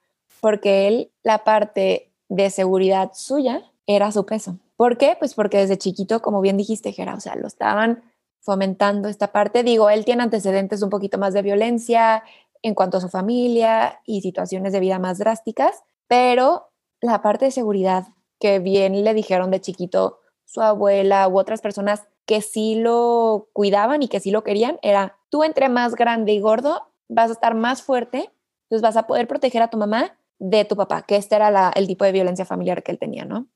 porque 0.41 0.89
él, 0.89 1.13
la 1.23 1.45
parte 1.45 2.13
de 2.29 2.51
seguridad 2.51 3.13
suya 3.15 3.63
era 3.87 4.11
su 4.13 4.27
peso. 4.27 4.59
¿Por 4.77 4.99
qué? 4.99 5.17
Pues 5.19 5.35
porque 5.35 5.59
desde 5.59 5.79
chiquito, 5.79 6.21
como 6.21 6.41
bien 6.41 6.57
dijiste, 6.57 6.93
Gera, 6.93 7.15
o 7.15 7.21
sea, 7.21 7.37
lo 7.37 7.47
estaban 7.47 8.03
fomentando 8.41 9.09
esta 9.09 9.33
parte. 9.33 9.63
Digo, 9.63 9.91
él 9.91 10.05
tiene 10.05 10.23
antecedentes 10.23 10.83
un 10.83 10.91
poquito 10.91 11.19
más 11.19 11.35
de 11.35 11.43
violencia 11.43 12.23
en 12.63 12.75
cuanto 12.75 12.99
a 12.99 13.01
su 13.01 13.09
familia 13.09 14.01
y 14.05 14.21
situaciones 14.21 14.73
de 14.73 14.81
vida 14.81 14.99
más 14.99 15.19
drásticas, 15.19 15.83
pero 16.09 16.71
la 17.01 17.23
parte 17.23 17.47
de 17.47 17.51
seguridad 17.51 18.07
que 18.39 18.59
bien 18.59 19.05
le 19.05 19.15
dijeron 19.15 19.51
de 19.51 19.61
chiquito 19.61 20.21
su 20.45 20.61
abuela 20.61 21.27
u 21.29 21.39
otras 21.39 21.61
personas 21.61 22.07
que 22.25 22.41
sí 22.41 22.75
lo 22.77 23.49
cuidaban 23.53 24.03
y 24.03 24.09
que 24.09 24.21
sí 24.21 24.31
lo 24.31 24.43
querían, 24.43 24.79
era 24.83 25.17
tú 25.31 25.45
entre 25.45 25.69
más 25.69 25.95
grande 25.95 26.33
y 26.33 26.41
gordo 26.41 26.93
vas 27.09 27.31
a 27.31 27.35
estar 27.35 27.55
más 27.55 27.83
fuerte, 27.83 28.31
entonces 28.65 28.83
vas 28.83 28.97
a 28.97 29.07
poder 29.07 29.29
proteger 29.29 29.63
a 29.63 29.71
tu 29.71 29.77
mamá 29.77 30.19
de 30.39 30.65
tu 30.65 30.77
papá, 30.77 31.03
que 31.03 31.17
este 31.17 31.37
era 31.37 31.71
el 31.75 31.87
tipo 31.87 32.05
de 32.05 32.13
violencia 32.13 32.45
familiar 32.45 32.83
que 32.83 32.93
él 32.93 32.99
tenía, 32.99 33.25
¿no? 33.25 33.49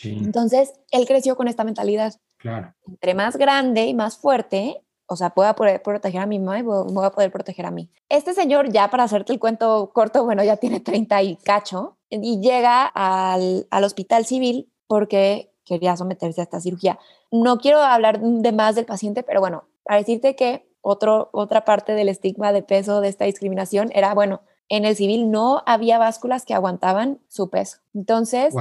Entonces, 0.00 0.72
él 0.90 1.06
creció 1.06 1.36
con 1.36 1.48
esta 1.48 1.64
mentalidad. 1.64 2.14
Claro. 2.36 2.72
Entre 2.86 3.14
más 3.14 3.36
grande 3.36 3.86
y 3.86 3.94
más 3.94 4.16
fuerte, 4.16 4.84
o 5.06 5.16
sea, 5.16 5.30
pueda 5.30 5.56
poder 5.56 5.82
proteger 5.82 6.20
a 6.20 6.26
mi 6.26 6.38
mamá 6.38 6.60
y 6.60 6.62
voy 6.62 7.04
a 7.04 7.10
poder 7.10 7.32
proteger 7.32 7.66
a 7.66 7.70
mí. 7.70 7.90
Este 8.08 8.32
señor, 8.32 8.70
ya 8.70 8.90
para 8.90 9.04
hacerte 9.04 9.32
el 9.32 9.40
cuento 9.40 9.90
corto, 9.92 10.24
bueno, 10.24 10.44
ya 10.44 10.56
tiene 10.56 10.80
30 10.80 11.22
y 11.22 11.36
cacho, 11.36 11.98
y 12.10 12.40
llega 12.40 12.86
al, 12.86 13.66
al 13.70 13.84
hospital 13.84 14.24
civil 14.24 14.72
porque 14.86 15.52
quería 15.64 15.96
someterse 15.96 16.40
a 16.40 16.44
esta 16.44 16.60
cirugía. 16.60 16.98
No 17.30 17.58
quiero 17.58 17.80
hablar 17.80 18.20
de 18.20 18.52
más 18.52 18.74
del 18.74 18.86
paciente, 18.86 19.22
pero 19.22 19.40
bueno, 19.40 19.64
para 19.82 19.98
decirte 19.98 20.36
que 20.36 20.68
otro, 20.80 21.28
otra 21.32 21.64
parte 21.64 21.92
del 21.92 22.08
estigma 22.08 22.52
de 22.52 22.62
peso 22.62 23.00
de 23.00 23.08
esta 23.08 23.24
discriminación 23.24 23.90
era, 23.94 24.14
bueno, 24.14 24.42
en 24.68 24.84
el 24.84 24.96
civil 24.96 25.30
no 25.30 25.62
había 25.66 25.98
básculas 25.98 26.44
que 26.44 26.54
aguantaban 26.54 27.18
su 27.28 27.48
peso. 27.48 27.78
Entonces, 27.94 28.54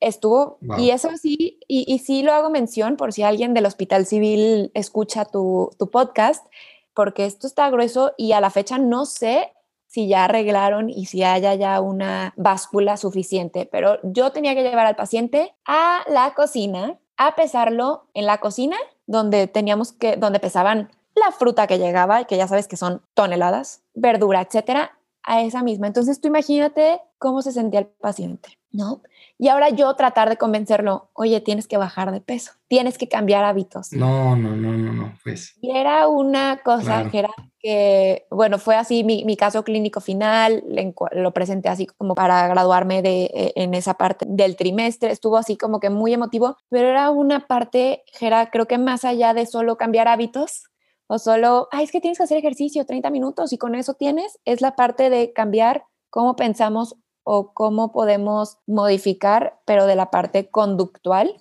estuvo, 0.00 0.58
y 0.78 0.90
eso 0.90 1.10
sí, 1.20 1.60
y, 1.68 1.98
sí 1.98 2.22
lo 2.22 2.32
hago 2.32 2.50
mención 2.50 2.96
por 2.96 3.12
si 3.12 3.22
alguien 3.22 3.54
del 3.54 3.66
hospital 3.66 4.06
civil 4.06 4.70
escucha 4.74 5.24
tu, 5.24 5.70
tu 5.78 5.90
podcast, 5.90 6.46
porque 6.94 7.26
esto 7.26 7.46
está 7.46 7.68
grueso 7.70 8.12
y 8.16 8.32
a 8.32 8.40
la 8.40 8.50
fecha 8.50 8.78
no 8.78 9.04
sé 9.04 9.52
si 9.86 10.08
ya 10.08 10.24
arreglaron 10.24 10.88
y 10.88 11.04
si 11.04 11.22
haya 11.22 11.54
ya 11.54 11.80
una 11.82 12.32
báscula 12.36 12.96
suficiente, 12.96 13.68
pero 13.70 13.98
yo 14.02 14.32
tenía 14.32 14.54
que 14.54 14.62
llevar 14.62 14.86
al 14.86 14.96
paciente 14.96 15.54
a 15.66 16.02
la 16.08 16.32
cocina 16.34 16.98
a 17.18 17.34
pesarlo 17.34 18.06
en 18.14 18.24
la 18.24 18.38
cocina 18.38 18.76
donde 19.06 19.48
teníamos 19.48 19.92
que 19.92 20.16
donde 20.16 20.40
pesaban 20.40 20.90
la 21.14 21.30
fruta 21.30 21.66
que 21.66 21.78
llegaba, 21.78 22.24
que 22.24 22.38
ya 22.38 22.48
sabes 22.48 22.68
que 22.68 22.78
son 22.78 23.02
toneladas, 23.12 23.82
verdura, 23.92 24.40
etcétera, 24.40 24.96
a 25.24 25.42
esa 25.42 25.62
misma. 25.62 25.86
Entonces 25.86 26.20
tú 26.20 26.28
imagínate 26.28 27.00
cómo 27.18 27.42
se 27.42 27.52
sentía 27.52 27.80
el 27.80 27.86
paciente, 27.86 28.58
¿no? 28.70 29.02
Y 29.38 29.48
ahora 29.48 29.70
yo 29.70 29.94
tratar 29.94 30.28
de 30.28 30.36
convencerlo, 30.36 31.10
oye, 31.14 31.40
tienes 31.40 31.66
que 31.66 31.76
bajar 31.76 32.12
de 32.12 32.20
peso, 32.20 32.52
tienes 32.68 32.98
que 32.98 33.08
cambiar 33.08 33.44
hábitos. 33.44 33.92
No, 33.92 34.36
no, 34.36 34.54
no, 34.54 34.72
no, 34.72 34.92
no, 34.92 35.18
pues. 35.24 35.56
Y 35.60 35.70
era 35.76 36.08
una 36.08 36.60
cosa 36.62 37.08
que 37.10 37.20
era 37.20 37.30
que, 37.58 38.26
bueno, 38.30 38.58
fue 38.58 38.76
así 38.76 39.04
mi, 39.04 39.24
mi 39.24 39.36
caso 39.36 39.62
clínico 39.62 40.00
final, 40.00 40.64
lo 41.12 41.32
presenté 41.32 41.68
así 41.68 41.86
como 41.86 42.14
para 42.14 42.46
graduarme 42.48 43.02
de, 43.02 43.24
e, 43.32 43.52
en 43.56 43.74
esa 43.74 43.94
parte 43.94 44.26
del 44.28 44.56
trimestre, 44.56 45.12
estuvo 45.12 45.36
así 45.36 45.56
como 45.56 45.78
que 45.78 45.88
muy 45.88 46.12
emotivo, 46.12 46.56
pero 46.68 46.88
era 46.88 47.10
una 47.10 47.46
parte, 47.46 48.02
Gera, 48.12 48.50
creo 48.50 48.66
que 48.66 48.78
más 48.78 49.04
allá 49.04 49.32
de 49.32 49.46
solo 49.46 49.76
cambiar 49.76 50.08
hábitos, 50.08 50.64
o 51.12 51.18
solo, 51.18 51.68
ay, 51.72 51.84
es 51.84 51.92
que 51.92 52.00
tienes 52.00 52.16
que 52.16 52.24
hacer 52.24 52.38
ejercicio 52.38 52.86
30 52.86 53.10
minutos 53.10 53.52
y 53.52 53.58
con 53.58 53.74
eso 53.74 53.92
tienes, 53.92 54.38
es 54.46 54.62
la 54.62 54.76
parte 54.76 55.10
de 55.10 55.34
cambiar 55.34 55.84
cómo 56.08 56.36
pensamos 56.36 56.96
o 57.22 57.52
cómo 57.52 57.92
podemos 57.92 58.56
modificar, 58.66 59.60
pero 59.66 59.84
de 59.84 59.94
la 59.94 60.10
parte 60.10 60.48
conductual, 60.48 61.36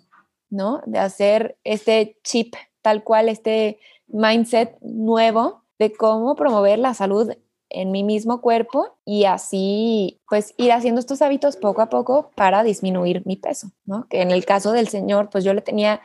¿no? 0.49 0.81
De 0.87 0.99
hacer 0.99 1.57
este 1.63 2.19
chip 2.21 2.53
tal 2.81 3.05
cual, 3.05 3.29
este 3.29 3.79
mindset 4.07 4.77
nuevo 4.81 5.63
de 5.79 5.93
cómo 5.93 6.35
promover 6.35 6.77
la 6.77 6.93
salud 6.93 7.31
en 7.69 7.91
mi 7.91 8.03
mismo 8.03 8.41
cuerpo 8.41 8.97
y 9.05 9.23
así 9.23 10.19
pues 10.27 10.53
ir 10.57 10.73
haciendo 10.73 10.99
estos 10.99 11.21
hábitos 11.21 11.55
poco 11.55 11.81
a 11.81 11.87
poco 11.87 12.31
para 12.35 12.63
disminuir 12.63 13.25
mi 13.25 13.37
peso, 13.37 13.71
¿no? 13.85 14.05
Que 14.09 14.21
en 14.21 14.31
el 14.31 14.43
caso 14.43 14.73
del 14.73 14.89
señor, 14.89 15.29
pues 15.29 15.45
yo 15.45 15.53
le 15.53 15.61
tenía 15.61 16.01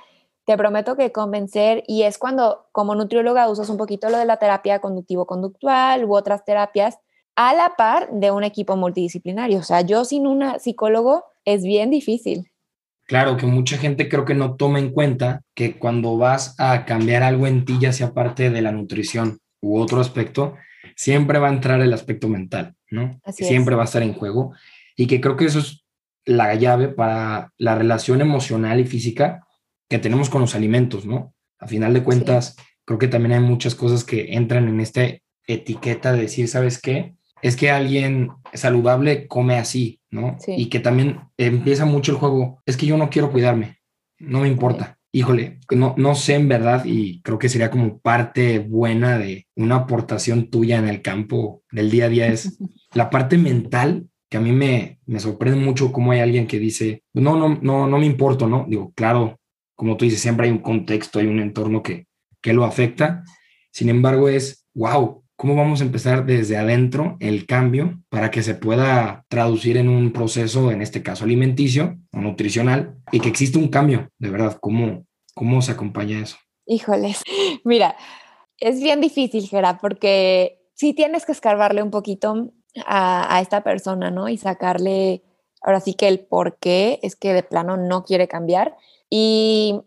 te 0.47 0.57
prometo 0.57 0.97
que 0.97 1.11
convencer, 1.11 1.83
y 1.89 2.05
es 2.05 2.19
cuando 2.19 2.69
como 2.71 2.95
nutrióloga 2.95 3.51
usas 3.51 3.69
un 3.69 3.77
poquito 3.77 4.09
lo 4.09 4.17
de 4.17 4.25
la 4.25 4.39
terapia 4.39 4.79
conductivo-conductual 4.79 6.05
u 6.05 6.15
otras 6.15 6.45
terapias 6.45 6.99
a 7.35 7.53
la 7.53 7.75
par 7.77 8.09
de 8.13 8.31
un 8.31 8.45
equipo 8.45 8.77
multidisciplinario. 8.77 9.59
O 9.59 9.65
sea, 9.65 9.81
yo 9.81 10.05
sin 10.05 10.27
un 10.27 10.59
psicólogo 10.61 11.25
es 11.45 11.65
bien 11.65 11.91
difícil. 11.91 12.51
Claro, 13.07 13.37
que 13.37 13.47
mucha 13.47 13.77
gente 13.77 14.09
creo 14.09 14.25
que 14.25 14.35
no 14.35 14.55
toma 14.55 14.79
en 14.79 14.91
cuenta 14.91 15.43
que 15.55 15.79
cuando 15.79 16.17
vas 16.17 16.55
a 16.59 16.85
cambiar 16.85 17.25
algo 17.25 17.49
en 17.49 17.65
ti, 17.65 17.79
ya 17.81 17.93
sea 17.93 18.15
parte 18.15 18.51
de 18.51 18.63
la 18.63 18.73
nutrición 18.73 19.39
u 19.61 19.79
otro 19.81 20.01
aspecto, 20.01 20.55
siempre 20.95 21.41
va 21.41 21.49
a 21.49 21.53
entrar 21.53 21.81
el 21.81 21.93
aspecto 21.93 22.29
mental, 22.29 22.75
¿no? 22.91 23.21
siempre 23.33 23.75
va 23.75 23.83
a 23.83 23.87
estar 23.87 24.03
en 24.03 24.15
juego. 24.15 24.53
Y 24.97 25.09
que 25.09 25.21
creo 25.21 25.37
que 25.37 25.47
eso 25.47 25.59
es 25.59 25.85
la 26.25 26.55
llave 26.55 26.89
para 26.89 27.53
la 27.59 27.75
relación 27.75 28.21
emocional 28.21 28.81
y 28.81 28.85
física 28.85 29.46
que 29.89 29.99
tenemos 29.99 30.31
con 30.31 30.41
los 30.41 30.55
alimentos, 30.55 31.07
¿no? 31.07 31.35
A 31.59 31.67
final 31.67 31.95
de 31.95 32.03
cuentas, 32.03 32.57
creo 32.85 32.99
que 32.99 33.09
también 33.09 33.33
hay 33.33 33.41
muchas 33.41 33.75
cosas 33.75 34.05
que 34.05 34.35
entran 34.35 34.69
en 34.69 34.81
esta 34.81 35.03
etiqueta 35.47 36.13
de 36.13 36.23
decir, 36.23 36.49
¿sabes 36.49 36.81
qué? 36.81 37.15
Es 37.43 37.57
que 37.57 37.71
alguien 37.71 38.31
saludable 38.55 39.29
come 39.29 39.57
así, 39.57 40.01
¿no? 40.11 40.37
Y 40.47 40.67
que 40.67 40.81
también 40.81 41.21
empieza 41.37 41.85
mucho 41.85 42.13
el 42.13 42.19
juego, 42.19 42.63
es 42.67 42.77
que 42.77 42.87
yo 42.87 42.97
no 42.97 43.11
quiero 43.11 43.31
cuidarme, 43.31 43.79
no 44.19 44.41
me 44.41 44.49
importa. 44.49 44.99
Híjole, 45.13 45.61
no, 45.71 45.95
no 45.97 46.15
sé 46.15 46.35
en 46.35 46.49
verdad 46.49 46.85
y 46.85 47.23
creo 47.23 47.39
que 47.39 47.49
sería 47.49 47.71
como 47.71 48.01
parte 48.01 48.59
buena 48.59 49.17
de 49.17 49.47
una 49.55 49.77
aportación 49.77 50.51
tuya 50.51 50.77
en 50.79 50.89
el 50.89 51.01
campo 51.01 51.63
del 51.71 51.91
día 51.91 52.05
a 52.05 52.09
día 52.11 52.27
es 52.27 52.59
la 52.93 53.09
parte 53.09 53.39
mental 53.39 54.09
que 54.29 54.37
a 54.37 54.41
mí 54.41 54.53
me, 54.53 54.99
me 55.07 55.21
sorprende 55.21 55.59
mucho 55.59 55.93
cómo 55.93 56.13
hay 56.13 56.21
alguien 56.21 56.47
que 56.47 56.59
dice, 56.59 57.05
no, 57.15 57.37
no, 57.37 57.59
no, 57.63 57.87
no 57.87 57.99
me 57.99 58.07
importo, 58.07 58.49
¿no? 58.49 58.67
Digo, 58.69 58.93
claro, 58.95 59.39
como 59.77 59.97
tú 59.97 60.05
dices, 60.05 60.21
siempre 60.21 60.47
hay 60.47 60.53
un 60.53 60.59
contexto, 60.59 61.19
hay 61.19 61.27
un 61.27 61.39
entorno 61.39 61.83
que, 61.83 62.07
que 62.41 62.53
lo 62.53 62.65
afecta. 62.65 63.23
Sin 63.71 63.89
embargo, 63.91 64.29
es, 64.29 64.67
wow, 64.75 65.23
¿cómo 65.37 65.55
vamos 65.55 65.81
a 65.81 65.85
empezar 65.85 66.25
desde 66.25 66.57
adentro 66.57 67.17
el 67.21 67.47
cambio 67.47 68.01
para 68.09 68.31
que 68.31 68.43
se 68.43 68.55
pueda 68.55 69.25
traducir 69.29 69.77
en 69.77 69.89
un 69.89 70.13
proceso, 70.13 70.73
en 70.73 70.81
este 70.81 71.03
caso 71.03 71.25
alimenticio 71.25 71.99
o 72.13 72.21
nutricional, 72.21 72.97
y 73.13 73.21
que 73.21 73.29
exista 73.29 73.59
un 73.59 73.69
cambio, 73.69 74.09
de 74.19 74.31
verdad? 74.31 74.57
¿Cómo, 74.61 75.05
cómo 75.35 75.61
se 75.61 75.73
acompaña 75.73 76.21
eso? 76.21 76.39
Híjoles, 76.67 77.23
mira, 77.65 77.97
es 78.59 78.83
bien 78.83 79.01
difícil, 79.01 79.47
Gera, 79.47 79.79
porque 79.79 80.59
sí 80.75 80.95
tienes 80.95 81.27
que 81.27 81.33
escarbarle 81.33 81.83
un 81.83 81.91
poquito 81.91 82.53
a, 82.87 83.37
a 83.37 83.41
esta 83.43 83.63
persona, 83.63 84.11
¿no? 84.11 84.31
Y 84.31 84.39
sacarle, 84.39 85.23
ahora 85.67 85.81
sí 85.81 85.95
que 85.95 86.09
el 86.09 86.21
por 86.21 86.57
qué 86.57 87.01
es 87.03 87.17
que 87.17 87.35
de 87.35 87.43
plano 87.43 87.77
no 87.77 88.05
quiere 88.05 88.29
cambiar 88.29 88.77
y 89.11 89.83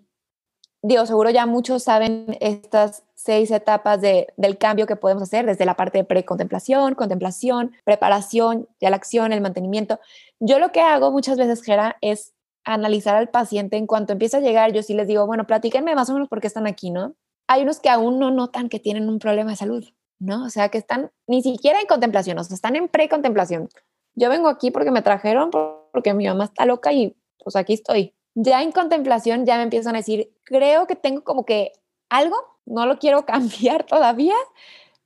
digo, 0.81 1.05
seguro 1.05 1.29
ya 1.29 1.45
muchos 1.45 1.83
saben 1.83 2.37
estas 2.39 3.03
seis 3.15 3.49
etapas 3.49 3.99
de, 4.01 4.27
del 4.37 4.57
cambio 4.57 4.85
que 4.85 4.95
podemos 4.95 5.23
hacer, 5.23 5.45
desde 5.45 5.65
la 5.65 5.75
parte 5.75 5.97
de 5.97 6.03
precontemplación, 6.03 6.95
contemplación, 6.95 7.71
preparación, 7.83 8.67
ya 8.79 8.89
la 8.89 8.95
acción, 8.97 9.33
el 9.33 9.41
mantenimiento. 9.41 9.99
Yo 10.39 10.59
lo 10.59 10.71
que 10.71 10.81
hago 10.81 11.11
muchas 11.11 11.37
veces, 11.37 11.63
Gera, 11.63 11.97
es 12.01 12.33
analizar 12.63 13.15
al 13.15 13.29
paciente 13.29 13.77
en 13.77 13.87
cuanto 13.87 14.13
empieza 14.13 14.37
a 14.37 14.41
llegar, 14.41 14.71
yo 14.73 14.83
sí 14.83 14.93
les 14.93 15.07
digo, 15.07 15.25
bueno, 15.25 15.47
platíquenme 15.47 15.95
más 15.95 16.09
o 16.09 16.13
menos 16.13 16.29
por 16.29 16.39
qué 16.39 16.47
están 16.47 16.67
aquí, 16.67 16.91
¿no? 16.91 17.15
Hay 17.47 17.63
unos 17.63 17.79
que 17.79 17.89
aún 17.89 18.19
no 18.19 18.31
notan 18.31 18.69
que 18.69 18.79
tienen 18.79 19.09
un 19.09 19.19
problema 19.19 19.51
de 19.51 19.57
salud, 19.57 19.85
¿no? 20.19 20.45
O 20.45 20.49
sea, 20.49 20.69
que 20.69 20.77
están 20.77 21.11
ni 21.27 21.41
siquiera 21.41 21.79
en 21.79 21.87
contemplación, 21.87 22.37
o 22.37 22.43
sea, 22.43 22.55
están 22.55 22.75
en 22.75 22.87
precontemplación. 22.87 23.69
Yo 24.15 24.29
vengo 24.29 24.49
aquí 24.49 24.71
porque 24.71 24.91
me 24.91 25.01
trajeron, 25.01 25.51
porque 25.51 26.13
mi 26.13 26.27
mamá 26.27 26.45
está 26.45 26.65
loca 26.65 26.91
y 26.91 27.15
pues 27.43 27.55
aquí 27.55 27.73
estoy, 27.73 28.13
ya 28.35 28.61
en 28.61 28.71
contemplación 28.71 29.45
ya 29.45 29.57
me 29.57 29.63
empiezan 29.63 29.95
a 29.95 29.99
decir, 29.99 30.31
creo 30.43 30.87
que 30.87 30.95
tengo 30.95 31.23
como 31.23 31.45
que 31.45 31.73
algo, 32.09 32.37
no 32.65 32.85
lo 32.85 32.97
quiero 32.97 33.25
cambiar 33.25 33.83
todavía, 33.83 34.35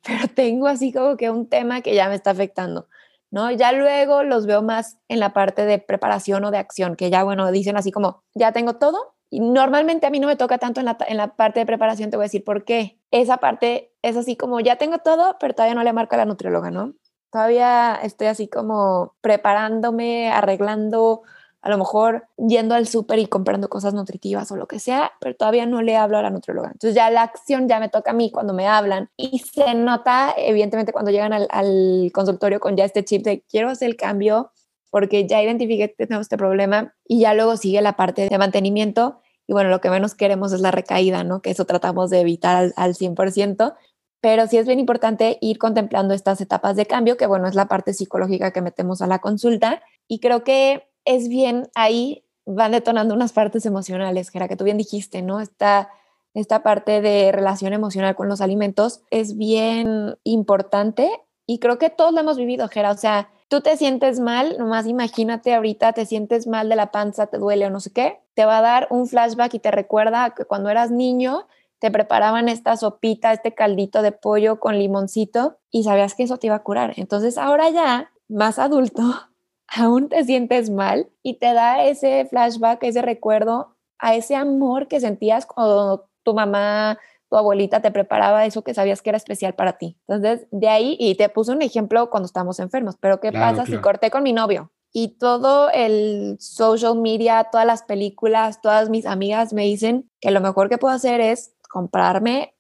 pero 0.06 0.28
tengo 0.28 0.68
así 0.68 0.92
como 0.92 1.18
que 1.18 1.30
un 1.30 1.48
tema 1.48 1.82
que 1.82 1.96
ya 1.96 2.10
me 2.10 2.16
está 2.16 2.32
afectando, 2.32 2.88
¿no? 3.32 3.52
Ya 3.52 3.72
luego 3.72 4.24
los 4.24 4.46
veo 4.46 4.62
más 4.62 4.98
en 5.08 5.20
la 5.20 5.34
parte 5.34 5.66
de 5.66 5.80
preparación 5.80 6.44
o 6.46 6.52
de 6.52 6.58
acción, 6.58 6.96
que 6.96 7.10
ya, 7.10 7.24
bueno, 7.24 7.52
dicen 7.52 7.78
así 7.78 7.92
como, 7.92 8.24
ya 8.36 8.52
tengo 8.52 8.76
todo. 8.76 9.16
Y 9.30 9.40
normalmente 9.40 10.06
a 10.06 10.12
mí 10.12 10.20
no 10.20 10.28
me 10.28 10.36
toca 10.36 10.60
tanto 10.60 10.80
en 10.80 10.86
la, 10.86 10.98
en 11.08 11.18
la 11.18 11.36
parte 11.36 11.60
de 11.60 11.66
preparación, 11.66 12.12
te 12.12 12.18
voy 12.18 12.26
a 12.26 12.28
decir 12.28 12.44
por 12.44 12.66
qué. 12.66 13.00
Esa 13.10 13.38
parte 13.38 13.92
es 14.04 14.16
así 14.16 14.36
como, 14.36 14.60
ya 14.60 14.76
tengo 14.76 15.00
todo, 15.00 15.38
pero 15.40 15.56
todavía 15.56 15.74
no 15.74 15.84
le 15.84 15.94
marco 15.94 16.14
a 16.14 16.20
la 16.20 16.26
nutrióloga, 16.26 16.70
¿no? 16.70 16.94
Todavía 17.34 17.96
estoy 17.96 18.28
así 18.28 18.48
como 18.48 19.16
preparándome, 19.22 20.30
arreglando, 20.30 21.24
a 21.64 21.70
lo 21.70 21.80
mejor 21.80 22.28
yendo 22.38 22.76
al 22.76 22.86
súper 22.86 23.18
y 23.18 23.26
comprando 23.26 23.70
cosas 23.70 23.96
nutritivas 23.96 24.52
o 24.52 24.56
lo 24.56 24.68
que 24.68 24.78
sea, 24.78 25.14
pero 25.20 25.36
todavía 25.36 25.66
no 25.66 25.82
le 25.82 25.98
hablo 25.98 26.20
a 26.20 26.22
la 26.22 26.30
nutrióloga. 26.30 26.70
Entonces 26.74 26.94
ya 26.94 27.10
la 27.10 27.24
acción 27.24 27.68
ya 27.68 27.80
me 27.80 27.90
toca 27.90 28.12
a 28.12 28.14
mí 28.14 28.30
cuando 28.30 28.54
me 28.54 28.68
hablan 28.68 29.10
y 29.18 29.40
se 29.40 29.74
nota 29.74 30.36
evidentemente 30.38 30.94
cuando 30.94 31.10
llegan 31.10 31.34
al, 31.34 31.48
al 31.50 32.12
consultorio 32.14 32.60
con 32.60 32.78
ya 32.78 32.86
este 32.86 33.04
chip 33.04 33.24
de 33.24 33.42
quiero 33.50 33.72
hacer 33.72 33.90
el 33.90 33.96
cambio 33.96 34.52
porque 34.92 35.26
ya 35.26 35.42
identifiqué 35.42 35.92
que 35.98 36.06
tengo 36.06 36.22
este 36.22 36.38
problema 36.38 36.94
y 37.08 37.22
ya 37.22 37.34
luego 37.34 37.58
sigue 37.58 37.82
la 37.82 37.94
parte 37.94 38.30
de 38.30 38.38
mantenimiento 38.38 39.22
y 39.48 39.54
bueno, 39.54 39.72
lo 39.72 39.82
que 39.82 39.90
menos 39.90 40.14
queremos 40.14 40.54
es 40.54 40.62
la 40.62 40.70
recaída, 40.70 41.24
¿no? 41.24 41.42
Que 41.42 41.50
eso 41.50 41.66
tratamos 41.66 42.12
de 42.12 42.22
evitar 42.22 42.56
al, 42.56 42.74
al 42.78 42.94
100%, 42.94 43.74
pero 44.24 44.48
sí 44.48 44.58
es 44.58 44.66
bien 44.66 44.80
importante 44.80 45.38
ir 45.42 45.58
contemplando 45.58 46.14
estas 46.14 46.40
etapas 46.40 46.78
de 46.78 46.86
cambio, 46.86 47.18
que 47.18 47.28
bueno, 47.28 47.46
es 47.46 47.56
la 47.56 47.68
parte 47.68 47.94
psicológica 47.94 48.52
que 48.52 48.62
metemos 48.62 49.02
a 49.02 49.08
la 49.08 49.20
consulta 49.20 49.84
y 50.08 50.22
creo 50.22 50.46
que 50.46 50.88
es 51.04 51.28
bien 51.28 51.68
ahí 51.76 52.24
van 52.46 52.72
detonando 52.72 53.14
unas 53.14 53.34
partes 53.34 53.66
emocionales, 53.66 54.32
que 54.32 54.38
era 54.38 54.48
que 54.48 54.56
tú 54.56 54.64
bien 54.64 54.78
dijiste, 54.78 55.22
¿no? 55.22 55.42
Esta, 55.42 55.90
esta 56.34 56.64
parte 56.64 57.02
de 57.02 57.34
relación 57.34 57.74
emocional 57.74 58.16
con 58.16 58.30
los 58.30 58.40
alimentos 58.40 59.02
es 59.12 59.36
bien 59.36 60.16
importante 60.24 61.12
y 61.46 61.60
creo 61.60 61.78
que 61.78 61.90
todos 61.90 62.14
lo 62.14 62.22
hemos 62.22 62.38
vivido, 62.38 62.70
Gera. 62.70 62.92
O 62.92 62.98
sea, 62.98 63.30
tú 63.50 63.60
te 63.60 63.76
sientes 63.76 64.22
mal, 64.22 64.56
nomás 64.58 64.88
imagínate 64.88 65.54
ahorita, 65.54 65.92
te 65.92 66.06
sientes 66.06 66.48
mal 66.48 66.70
de 66.70 66.78
la 66.78 66.92
panza, 66.92 67.28
te 67.28 67.40
duele 67.40 67.66
o 67.66 67.70
no 67.70 67.82
sé 67.82 67.92
qué, 67.92 68.22
te 68.36 68.46
va 68.46 68.60
a 68.60 68.62
dar 68.62 68.88
un 68.90 69.06
flashback 69.06 69.56
y 69.56 69.60
te 69.60 69.72
recuerda 69.72 70.34
que 70.34 70.46
cuando 70.46 70.70
eras 70.70 70.92
niño 70.92 71.46
te 71.84 71.92
preparaban 71.92 72.48
esta 72.48 72.78
sopita, 72.78 73.34
este 73.34 73.54
caldito 73.54 74.02
de 74.02 74.14
pollo 74.14 74.58
con 74.62 74.80
limoncito 74.80 75.58
y 75.70 75.84
sabías 75.84 76.16
que 76.16 76.24
eso 76.24 76.38
te 76.38 76.48
iba 76.48 76.56
a 76.56 76.64
curar. 76.64 76.94
Entonces 76.96 77.38
ahora 77.38 77.70
ya, 77.72 78.10
más 78.30 78.58
adulto, 78.58 79.02
aún 79.68 80.08
te 80.08 80.24
sientes 80.24 80.70
mal 80.70 81.10
y 81.24 81.40
te 81.40 81.52
da 81.52 81.84
ese 81.84 82.26
flashback, 82.30 82.82
ese 82.84 83.02
recuerdo 83.02 83.76
a 84.00 84.16
ese 84.16 84.34
amor 84.34 84.88
que 84.88 85.02
sentías 85.02 85.46
cuando 85.46 86.08
tu 86.24 86.34
mamá, 86.34 87.00
tu 87.30 87.36
abuelita 87.36 87.82
te 87.82 87.92
preparaba 87.92 88.46
eso 88.46 88.62
que 88.62 88.74
sabías 88.74 89.02
que 89.02 89.10
era 89.10 89.18
especial 89.18 89.54
para 89.54 89.74
ti. 89.74 89.98
Entonces, 90.08 90.48
de 90.52 90.70
ahí, 90.70 90.96
y 90.98 91.16
te 91.16 91.28
puse 91.28 91.52
un 91.52 91.62
ejemplo 91.62 92.10
cuando 92.10 92.28
estamos 92.28 92.62
enfermos, 92.62 92.96
pero 92.98 93.20
¿qué 93.20 93.34
pasa 93.34 93.66
si 93.66 93.76
corté 93.80 94.10
con 94.10 94.24
mi 94.24 94.32
novio? 94.32 94.72
Y 94.94 95.18
todo 95.18 95.70
el 95.72 96.38
social 96.40 96.96
media, 96.98 97.50
todas 97.52 97.68
las 97.68 97.84
películas, 97.84 98.62
todas 98.62 98.90
mis 98.90 99.06
amigas 99.06 99.52
me 99.52 99.64
dicen 99.64 100.10
que 100.22 100.32
lo 100.32 100.40
mejor 100.40 100.70
que 100.70 100.78
puedo 100.78 100.94
hacer 100.94 101.20
es 101.20 101.54
comprarme 101.74 102.54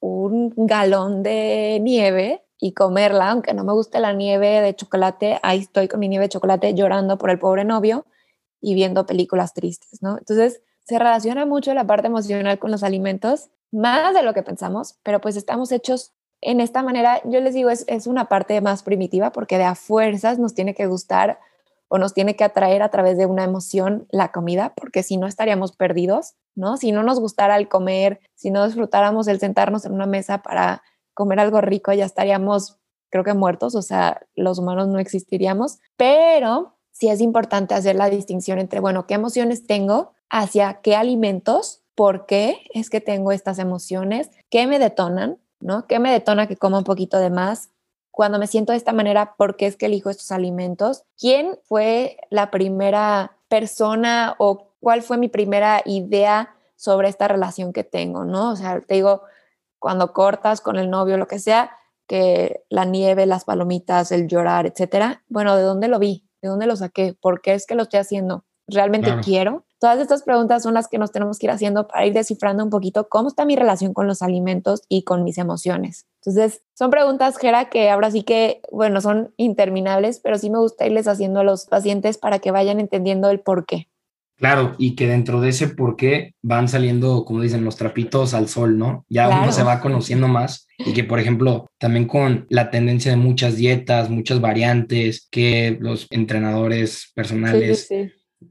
un 0.00 0.54
galón 0.56 1.22
de 1.22 1.78
nieve 1.82 2.46
y 2.58 2.72
comerla, 2.72 3.30
aunque 3.30 3.52
no 3.52 3.62
me 3.62 3.74
guste 3.74 4.00
la 4.00 4.14
nieve 4.14 4.62
de 4.62 4.74
chocolate, 4.74 5.38
ahí 5.42 5.60
estoy 5.60 5.86
con 5.86 6.00
mi 6.00 6.08
nieve 6.08 6.24
de 6.24 6.30
chocolate 6.30 6.72
llorando 6.72 7.18
por 7.18 7.28
el 7.28 7.38
pobre 7.38 7.66
novio 7.66 8.06
y 8.62 8.72
viendo 8.72 9.04
películas 9.04 9.52
tristes, 9.52 10.02
¿no? 10.02 10.16
Entonces, 10.16 10.62
se 10.84 10.98
relaciona 10.98 11.44
mucho 11.44 11.74
la 11.74 11.86
parte 11.86 12.06
emocional 12.06 12.58
con 12.58 12.70
los 12.70 12.82
alimentos, 12.82 13.50
más 13.70 14.14
de 14.14 14.22
lo 14.22 14.32
que 14.32 14.42
pensamos, 14.42 14.98
pero 15.02 15.20
pues 15.20 15.36
estamos 15.36 15.70
hechos 15.70 16.14
en 16.40 16.60
esta 16.60 16.82
manera, 16.82 17.20
yo 17.24 17.40
les 17.40 17.52
digo, 17.52 17.68
es, 17.68 17.84
es 17.86 18.06
una 18.06 18.30
parte 18.30 18.58
más 18.62 18.82
primitiva 18.82 19.30
porque 19.30 19.58
de 19.58 19.64
a 19.64 19.74
fuerzas 19.74 20.38
nos 20.38 20.54
tiene 20.54 20.74
que 20.74 20.86
gustar 20.86 21.38
o 21.88 21.98
nos 21.98 22.14
tiene 22.14 22.36
que 22.36 22.44
atraer 22.44 22.82
a 22.82 22.90
través 22.90 23.18
de 23.18 23.26
una 23.26 23.44
emoción 23.44 24.06
la 24.10 24.32
comida, 24.32 24.72
porque 24.76 25.02
si 25.02 25.16
no 25.16 25.26
estaríamos 25.26 25.76
perdidos, 25.76 26.34
¿no? 26.54 26.76
Si 26.76 26.92
no 26.92 27.02
nos 27.02 27.20
gustara 27.20 27.56
el 27.56 27.68
comer, 27.68 28.20
si 28.34 28.50
no 28.50 28.64
disfrutáramos 28.64 29.28
el 29.28 29.40
sentarnos 29.40 29.84
en 29.84 29.92
una 29.92 30.06
mesa 30.06 30.42
para 30.42 30.82
comer 31.14 31.40
algo 31.40 31.60
rico, 31.60 31.92
ya 31.92 32.04
estaríamos, 32.04 32.78
creo 33.10 33.24
que 33.24 33.34
muertos, 33.34 33.74
o 33.74 33.82
sea, 33.82 34.22
los 34.34 34.58
humanos 34.58 34.88
no 34.88 34.98
existiríamos, 34.98 35.78
pero 35.96 36.76
sí 36.90 37.08
es 37.08 37.20
importante 37.20 37.74
hacer 37.74 37.96
la 37.96 38.10
distinción 38.10 38.58
entre, 38.58 38.80
bueno, 38.80 39.06
qué 39.06 39.14
emociones 39.14 39.66
tengo, 39.66 40.12
hacia 40.30 40.80
qué 40.82 40.96
alimentos, 40.96 41.82
por 41.94 42.26
qué 42.26 42.58
es 42.72 42.90
que 42.90 43.00
tengo 43.00 43.30
estas 43.30 43.58
emociones, 43.58 44.30
qué 44.50 44.66
me 44.66 44.78
detonan, 44.78 45.38
¿no? 45.60 45.86
¿Qué 45.86 45.98
me 45.98 46.10
detona 46.10 46.46
que 46.48 46.56
coma 46.56 46.78
un 46.78 46.84
poquito 46.84 47.18
de 47.18 47.30
más? 47.30 47.70
Cuando 48.14 48.38
me 48.38 48.46
siento 48.46 48.70
de 48.70 48.78
esta 48.78 48.92
manera, 48.92 49.34
¿por 49.36 49.56
qué 49.56 49.66
es 49.66 49.76
que 49.76 49.86
elijo 49.86 50.08
estos 50.08 50.30
alimentos? 50.30 51.02
¿Quién 51.18 51.58
fue 51.64 52.16
la 52.30 52.52
primera 52.52 53.36
persona 53.48 54.36
o 54.38 54.70
cuál 54.78 55.02
fue 55.02 55.18
mi 55.18 55.28
primera 55.28 55.82
idea 55.84 56.54
sobre 56.76 57.08
esta 57.08 57.26
relación 57.26 57.72
que 57.72 57.82
tengo, 57.82 58.24
¿no? 58.24 58.52
O 58.52 58.56
sea, 58.56 58.80
te 58.80 58.94
digo, 58.94 59.22
cuando 59.80 60.12
cortas 60.12 60.60
con 60.60 60.76
el 60.76 60.90
novio, 60.90 61.16
lo 61.16 61.26
que 61.26 61.40
sea, 61.40 61.72
que 62.06 62.62
la 62.68 62.84
nieve, 62.84 63.26
las 63.26 63.44
palomitas, 63.44 64.12
el 64.12 64.28
llorar, 64.28 64.66
etcétera. 64.66 65.24
Bueno, 65.28 65.56
¿de 65.56 65.62
dónde 65.62 65.88
lo 65.88 65.98
vi? 65.98 66.28
¿De 66.40 66.48
dónde 66.48 66.66
lo 66.66 66.76
saqué? 66.76 67.14
¿Por 67.20 67.40
qué 67.40 67.54
es 67.54 67.66
que 67.66 67.74
lo 67.74 67.82
estoy 67.82 67.98
haciendo? 67.98 68.44
¿Realmente 68.68 69.12
quiero? 69.24 69.64
Todas 69.84 70.00
estas 70.00 70.22
preguntas 70.22 70.62
son 70.62 70.72
las 70.72 70.88
que 70.88 70.96
nos 70.96 71.12
tenemos 71.12 71.38
que 71.38 71.44
ir 71.44 71.50
haciendo 71.50 71.86
para 71.86 72.06
ir 72.06 72.14
descifrando 72.14 72.64
un 72.64 72.70
poquito 72.70 73.06
cómo 73.10 73.28
está 73.28 73.44
mi 73.44 73.54
relación 73.54 73.92
con 73.92 74.06
los 74.06 74.22
alimentos 74.22 74.80
y 74.88 75.02
con 75.02 75.24
mis 75.24 75.36
emociones. 75.36 76.06
Entonces, 76.24 76.62
son 76.72 76.90
preguntas, 76.90 77.36
Gera, 77.36 77.68
que 77.68 77.90
ahora 77.90 78.10
sí 78.10 78.22
que, 78.22 78.62
bueno, 78.72 79.02
son 79.02 79.34
interminables, 79.36 80.20
pero 80.20 80.38
sí 80.38 80.48
me 80.48 80.56
gusta 80.56 80.86
irles 80.86 81.06
haciendo 81.06 81.40
a 81.40 81.44
los 81.44 81.66
pacientes 81.66 82.16
para 82.16 82.38
que 82.38 82.50
vayan 82.50 82.80
entendiendo 82.80 83.28
el 83.28 83.40
por 83.40 83.66
qué. 83.66 83.88
Claro, 84.36 84.74
y 84.78 84.94
que 84.96 85.06
dentro 85.06 85.42
de 85.42 85.50
ese 85.50 85.68
por 85.68 85.96
qué 85.96 86.32
van 86.40 86.66
saliendo, 86.66 87.26
como 87.26 87.42
dicen, 87.42 87.62
los 87.62 87.76
trapitos 87.76 88.32
al 88.32 88.48
sol, 88.48 88.78
¿no? 88.78 89.04
Ya 89.10 89.28
uno 89.28 89.52
se 89.52 89.64
va 89.64 89.82
conociendo 89.82 90.28
más 90.28 90.66
y 90.78 90.94
que, 90.94 91.04
por 91.04 91.20
ejemplo, 91.20 91.66
también 91.76 92.06
con 92.06 92.46
la 92.48 92.70
tendencia 92.70 93.10
de 93.10 93.18
muchas 93.18 93.56
dietas, 93.56 94.08
muchas 94.08 94.40
variantes, 94.40 95.28
que 95.30 95.76
los 95.78 96.06
entrenadores 96.08 97.12
personales 97.14 97.86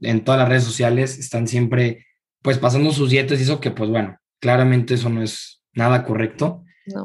en 0.00 0.24
todas 0.24 0.40
las 0.40 0.48
redes 0.48 0.64
sociales 0.64 1.18
están 1.18 1.46
siempre, 1.46 2.06
pues, 2.42 2.58
pasando 2.58 2.90
sus 2.92 3.10
dietas 3.10 3.38
y 3.38 3.42
eso 3.42 3.60
que, 3.60 3.70
pues, 3.70 3.90
bueno, 3.90 4.18
claramente 4.40 4.94
eso 4.94 5.08
no 5.10 5.22
es 5.22 5.62
nada 5.72 6.04
correcto, 6.04 6.62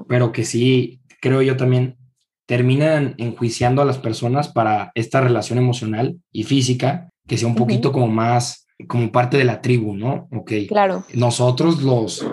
pero 0.08 0.32
que 0.32 0.46
sí, 0.46 1.02
creo 1.22 1.42
yo 1.42 1.58
también, 1.58 1.98
terminan 2.46 3.14
enjuiciando 3.18 3.82
a 3.82 3.86
las 3.86 4.00
personas 4.00 4.48
para 4.48 4.92
esta 4.96 5.22
relación 5.22 5.60
emocional 5.60 6.20
y 6.32 6.44
física 6.44 7.10
que 7.28 7.38
sea 7.38 7.48
un 7.48 7.54
poquito 7.54 7.92
como 7.92 8.08
más 8.08 8.66
como 8.88 9.12
parte 9.12 9.38
de 9.38 9.44
la 9.44 9.62
tribu, 9.62 9.96
¿no? 9.96 10.28
Ok. 10.32 10.52
Claro. 10.68 11.04
Nosotros 11.14 11.84
los 11.84 12.26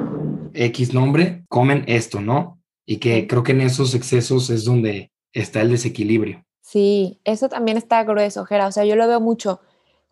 X 0.55 0.95
nombre 0.95 1.45
comen 1.49 1.85
esto, 1.87 2.21
¿no? 2.21 2.61
Y 2.87 2.99
que 2.99 3.27
creo 3.27 3.43
que 3.43 3.53
en 3.53 3.63
esos 3.63 3.95
excesos 3.95 4.49
es 4.51 4.65
donde 4.65 5.11
está 5.33 5.61
el 5.61 5.71
desequilibrio. 5.71 6.45
Sí, 6.63 7.21
eso 7.25 7.49
también 7.49 7.77
está 7.77 8.03
grueso, 8.05 8.45
Jera. 8.45 8.69
O 8.69 8.73
sea, 8.73 8.85
yo 8.85 8.97
lo 8.97 9.07
veo 9.07 9.21
mucho 9.21 9.61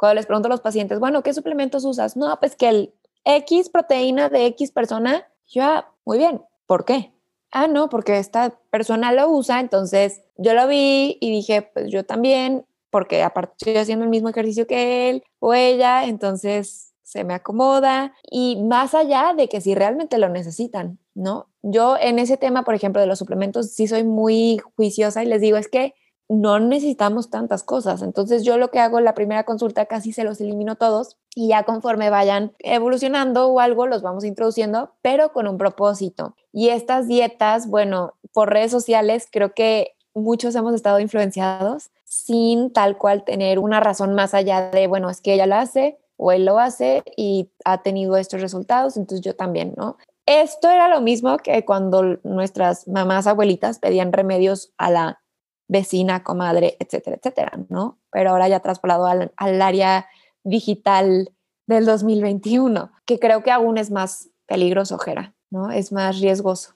cuando 0.05 0.17
les 0.17 0.27
pregunto 0.27 0.49
a 0.49 0.51
los 0.51 0.61
pacientes, 0.61 1.01
bueno, 1.01 1.23
¿qué 1.23 1.33
suplementos 1.33 1.87
usas? 1.87 2.14
No, 2.14 2.38
pues 2.38 2.57
que 2.57 2.69
el 2.69 2.95
X 3.25 3.71
proteína 3.71 4.29
de 4.29 4.45
X 4.49 4.71
persona, 4.71 5.27
yo, 5.47 5.62
ah, 5.62 5.95
muy 6.05 6.19
bien, 6.19 6.43
¿por 6.67 6.85
qué? 6.85 7.14
Ah, 7.51 7.69
no, 7.69 7.88
porque 7.88 8.19
esta 8.19 8.51
persona 8.69 9.12
lo 9.12 9.31
usa, 9.31 9.61
entonces 9.61 10.21
yo 10.37 10.53
lo 10.53 10.69
vi 10.69 11.17
y 11.23 11.31
dije, 11.31 11.62
pues 11.62 11.90
yo 11.90 12.05
también, 12.05 12.67
porque 12.90 13.23
aparte 13.23 13.55
estoy 13.59 13.77
haciendo 13.79 14.05
el 14.05 14.11
mismo 14.11 14.29
ejercicio 14.29 14.67
que 14.67 15.09
él 15.09 15.25
o 15.38 15.55
ella, 15.55 16.05
entonces 16.05 16.93
se 17.03 17.25
me 17.25 17.33
acomoda 17.33 18.12
y 18.31 18.62
más 18.62 18.95
allá 18.95 19.33
de 19.35 19.49
que 19.49 19.62
si 19.62 19.75
realmente 19.75 20.19
lo 20.19 20.29
necesitan, 20.29 20.99
¿no? 21.14 21.49
Yo 21.62 21.97
en 21.99 22.19
ese 22.19 22.37
tema, 22.37 22.62
por 22.64 22.75
ejemplo, 22.75 23.01
de 23.01 23.07
los 23.07 23.19
suplementos, 23.19 23.73
sí 23.73 23.88
soy 23.88 24.05
muy 24.05 24.61
juiciosa 24.77 25.23
y 25.23 25.27
les 25.27 25.40
digo, 25.40 25.57
es 25.57 25.69
que 25.69 25.95
no 26.29 26.59
necesitamos 26.59 27.31
tantas 27.31 27.63
cosas. 27.63 28.03
Entonces 28.03 28.45
yo 28.45 28.57
lo 28.57 28.71
que 28.71 28.81
hago 28.81 29.01
la 29.01 29.15
primera 29.15 29.45
consulta 29.45 29.87
casi 29.87 30.13
se 30.13 30.25
los 30.25 30.41
elimino 30.41 30.77
todos 30.77 31.17
y 31.35 31.49
ya 31.49 31.65
conforme 31.65 32.11
vayan 32.11 32.53
evolucionando 32.61 33.49
o 33.49 33.61
algo 33.61 33.87
los 33.87 34.03
vamos 34.03 34.25
introduciendo, 34.25 34.93
pero 35.03 35.33
con 35.33 35.47
un 35.47 35.59
propósito. 35.59 36.35
Y 36.53 36.69
estas 36.69 37.07
dietas, 37.09 37.69
bueno, 37.69 38.15
por 38.33 38.51
redes 38.51 38.71
sociales 38.71 39.29
creo 39.31 39.53
que 39.55 39.95
muchos 40.15 40.55
hemos 40.55 40.75
estado 40.75 41.01
influenciados 41.01 41.91
sin 42.05 42.73
tal 42.73 42.97
cual 42.97 43.25
tener 43.25 43.59
una 43.59 43.81
razón 43.81 44.15
más 44.15 44.35
allá 44.35 44.71
de, 44.71 44.87
bueno, 44.87 45.11
es 45.11 45.21
que 45.21 45.35
ella 45.35 45.47
lo 45.47 45.57
hace 45.57 45.99
o 46.17 46.31
él 46.31 46.45
lo 46.45 46.59
hace 46.59 47.03
y 47.17 47.51
ha 47.65 47.83
tenido 47.83 48.17
estos 48.17 48.41
resultados, 48.41 48.97
entonces 48.97 49.25
yo 49.25 49.35
también, 49.35 49.75
¿no? 49.77 49.97
Esto 50.27 50.71
era 50.71 50.89
lo 50.89 51.01
mismo 51.01 51.37
que 51.39 51.65
cuando 51.65 52.19
nuestras 52.23 52.89
mamás 52.89 53.27
abuelitas 53.27 53.79
pedían 53.79 54.13
remedios 54.13 54.73
a 54.79 54.91
la 54.91 55.21
vecina, 55.68 56.22
comadre, 56.22 56.77
etcétera, 56.79 57.16
etcétera, 57.16 57.53
¿no? 57.68 57.98
Pero 58.11 58.31
ahora 58.31 58.48
ya 58.48 58.61
traspolado 58.61 59.07
al, 59.07 59.33
al 59.37 59.62
área 59.62 60.07
digital 60.42 61.31
del 61.66 61.87
2021, 61.87 62.92
que 63.07 63.18
creo 63.18 63.42
que 63.42 63.50
aún 63.50 63.79
es 63.79 63.90
más 63.90 64.31
peligroso, 64.46 64.98
Jera, 64.98 65.35
¿no? 65.50 65.70
Es 65.70 65.92
más 65.92 66.20
riesgoso. 66.20 66.74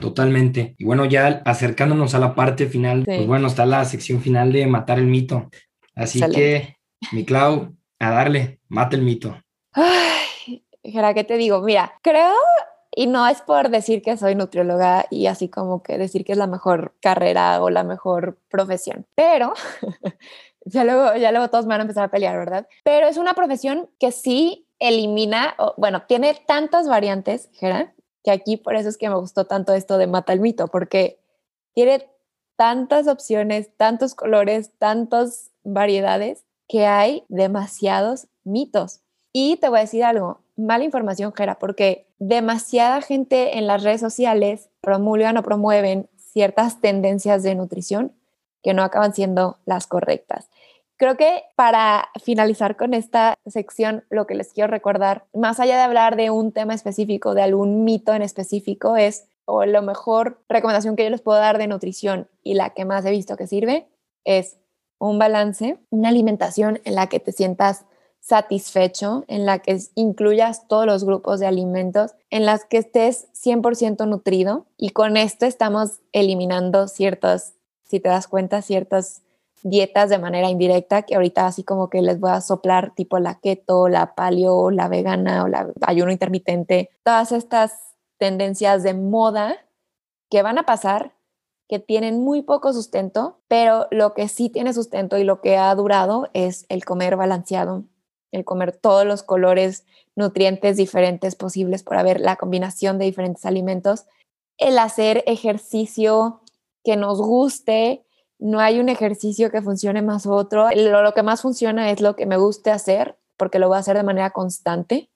Totalmente. 0.00 0.74
Y 0.78 0.84
bueno, 0.84 1.04
ya 1.04 1.42
acercándonos 1.44 2.14
a 2.14 2.18
la 2.18 2.34
parte 2.34 2.66
final, 2.66 3.04
pues 3.04 3.26
bueno, 3.26 3.48
está 3.48 3.66
la 3.66 3.84
sección 3.84 4.20
final 4.20 4.52
de 4.52 4.66
matar 4.66 4.98
el 4.98 5.06
mito. 5.06 5.50
Así 5.94 6.20
que, 6.32 6.76
mi 7.12 7.24
Clau, 7.24 7.74
a 7.98 8.10
darle, 8.10 8.60
mate 8.68 8.96
el 8.96 9.02
mito. 9.02 9.36
Ay, 9.72 10.64
¿qué 10.82 11.24
te 11.24 11.36
digo? 11.36 11.60
Mira, 11.62 11.92
creo, 12.02 12.34
y 13.00 13.06
no 13.06 13.26
es 13.26 13.40
por 13.40 13.70
decir 13.70 14.02
que 14.02 14.18
soy 14.18 14.34
nutrióloga 14.34 15.06
y 15.08 15.26
así 15.26 15.48
como 15.48 15.82
que 15.82 15.96
decir 15.96 16.22
que 16.22 16.32
es 16.32 16.38
la 16.38 16.46
mejor 16.46 16.94
carrera 17.00 17.62
o 17.62 17.70
la 17.70 17.82
mejor 17.82 18.36
profesión, 18.50 19.06
pero 19.14 19.54
ya 20.66 20.84
luego, 20.84 21.16
ya 21.16 21.32
luego 21.32 21.48
todos 21.48 21.64
van 21.64 21.80
a 21.80 21.84
empezar 21.84 22.04
a 22.04 22.10
pelear, 22.10 22.36
¿verdad? 22.36 22.68
Pero 22.84 23.08
es 23.08 23.16
una 23.16 23.32
profesión 23.32 23.88
que 23.98 24.12
sí 24.12 24.68
elimina, 24.78 25.56
bueno, 25.78 26.02
tiene 26.08 26.42
tantas 26.46 26.88
variantes, 26.88 27.48
Gerard, 27.54 27.88
que 28.22 28.32
aquí 28.32 28.58
por 28.58 28.76
eso 28.76 28.90
es 28.90 28.98
que 28.98 29.08
me 29.08 29.16
gustó 29.16 29.46
tanto 29.46 29.72
esto 29.72 29.96
de 29.96 30.06
Mata 30.06 30.34
el 30.34 30.40
Mito, 30.40 30.68
porque 30.68 31.18
tiene 31.72 32.06
tantas 32.56 33.08
opciones, 33.08 33.74
tantos 33.78 34.14
colores, 34.14 34.72
tantas 34.76 35.52
variedades, 35.64 36.44
que 36.68 36.84
hay 36.84 37.24
demasiados 37.30 38.26
mitos. 38.44 39.00
Y 39.32 39.56
te 39.56 39.70
voy 39.70 39.78
a 39.78 39.82
decir 39.82 40.04
algo, 40.04 40.42
mala 40.60 40.84
información, 40.84 41.32
Gera, 41.34 41.58
porque 41.58 42.06
demasiada 42.18 43.00
gente 43.00 43.58
en 43.58 43.66
las 43.66 43.82
redes 43.82 44.00
sociales 44.00 44.68
promulgan 44.80 45.36
o 45.36 45.42
promueven 45.42 46.08
ciertas 46.16 46.80
tendencias 46.80 47.42
de 47.42 47.54
nutrición 47.54 48.12
que 48.62 48.74
no 48.74 48.82
acaban 48.82 49.14
siendo 49.14 49.58
las 49.64 49.86
correctas. 49.86 50.48
Creo 50.96 51.16
que 51.16 51.44
para 51.56 52.10
finalizar 52.22 52.76
con 52.76 52.92
esta 52.92 53.34
sección, 53.46 54.04
lo 54.10 54.26
que 54.26 54.34
les 54.34 54.52
quiero 54.52 54.70
recordar, 54.70 55.24
más 55.32 55.58
allá 55.58 55.76
de 55.76 55.82
hablar 55.82 56.14
de 56.14 56.30
un 56.30 56.52
tema 56.52 56.74
específico, 56.74 57.34
de 57.34 57.42
algún 57.42 57.84
mito 57.84 58.12
en 58.12 58.20
específico, 58.20 58.96
es, 58.96 59.26
o 59.46 59.64
la 59.64 59.80
mejor 59.80 60.42
recomendación 60.48 60.96
que 60.96 61.04
yo 61.04 61.10
les 61.10 61.22
puedo 61.22 61.38
dar 61.38 61.56
de 61.56 61.68
nutrición 61.68 62.28
y 62.42 62.52
la 62.52 62.70
que 62.70 62.84
más 62.84 63.06
he 63.06 63.10
visto 63.10 63.38
que 63.38 63.46
sirve, 63.46 63.88
es 64.24 64.58
un 64.98 65.18
balance, 65.18 65.78
una 65.88 66.10
alimentación 66.10 66.80
en 66.84 66.94
la 66.94 67.06
que 67.06 67.18
te 67.18 67.32
sientas 67.32 67.86
satisfecho, 68.20 69.24
en 69.28 69.46
la 69.46 69.58
que 69.60 69.78
incluyas 69.94 70.68
todos 70.68 70.86
los 70.86 71.04
grupos 71.04 71.40
de 71.40 71.46
alimentos, 71.46 72.12
en 72.30 72.46
las 72.46 72.64
que 72.64 72.78
estés 72.78 73.28
100% 73.32 74.06
nutrido 74.06 74.66
y 74.76 74.90
con 74.90 75.16
esto 75.16 75.46
estamos 75.46 76.00
eliminando 76.12 76.86
ciertas, 76.86 77.54
si 77.82 77.98
te 77.98 78.08
das 78.08 78.28
cuenta, 78.28 78.62
ciertas 78.62 79.22
dietas 79.62 80.10
de 80.10 80.18
manera 80.18 80.48
indirecta 80.48 81.02
que 81.02 81.14
ahorita 81.14 81.46
así 81.46 81.64
como 81.64 81.90
que 81.90 82.02
les 82.02 82.20
voy 82.20 82.30
a 82.30 82.40
soplar 82.40 82.94
tipo 82.94 83.18
la 83.18 83.40
keto, 83.40 83.88
la 83.88 84.14
paleo, 84.14 84.70
la 84.70 84.88
vegana 84.88 85.44
o 85.44 85.48
la 85.48 85.70
ayuno 85.82 86.12
intermitente, 86.12 86.90
todas 87.02 87.32
estas 87.32 87.72
tendencias 88.18 88.82
de 88.82 88.94
moda 88.94 89.56
que 90.30 90.42
van 90.42 90.58
a 90.58 90.64
pasar, 90.64 91.12
que 91.68 91.78
tienen 91.78 92.22
muy 92.22 92.42
poco 92.42 92.72
sustento, 92.72 93.38
pero 93.48 93.86
lo 93.90 94.14
que 94.14 94.28
sí 94.28 94.50
tiene 94.50 94.72
sustento 94.72 95.18
y 95.18 95.24
lo 95.24 95.40
que 95.40 95.56
ha 95.56 95.74
durado 95.74 96.28
es 96.32 96.66
el 96.68 96.84
comer 96.84 97.16
balanceado, 97.16 97.84
el 98.32 98.44
comer 98.44 98.76
todos 98.76 99.06
los 99.06 99.22
colores, 99.22 99.84
nutrientes 100.16 100.76
diferentes 100.76 101.34
posibles 101.34 101.82
para 101.82 102.02
ver 102.02 102.20
la 102.20 102.36
combinación 102.36 102.98
de 102.98 103.06
diferentes 103.06 103.46
alimentos, 103.46 104.04
el 104.58 104.78
hacer 104.78 105.24
ejercicio 105.26 106.40
que 106.84 106.96
nos 106.96 107.20
guste, 107.20 108.04
no 108.38 108.60
hay 108.60 108.80
un 108.80 108.88
ejercicio 108.88 109.50
que 109.50 109.62
funcione 109.62 110.02
más 110.02 110.26
u 110.26 110.32
otro, 110.32 110.68
lo, 110.74 111.02
lo 111.02 111.14
que 111.14 111.22
más 111.22 111.42
funciona 111.42 111.90
es 111.90 112.00
lo 112.00 112.16
que 112.16 112.26
me 112.26 112.36
guste 112.36 112.70
hacer, 112.70 113.18
porque 113.36 113.58
lo 113.58 113.68
voy 113.68 113.76
a 113.76 113.80
hacer 113.80 113.96
de 113.96 114.02
manera 114.02 114.30
constante 114.30 115.10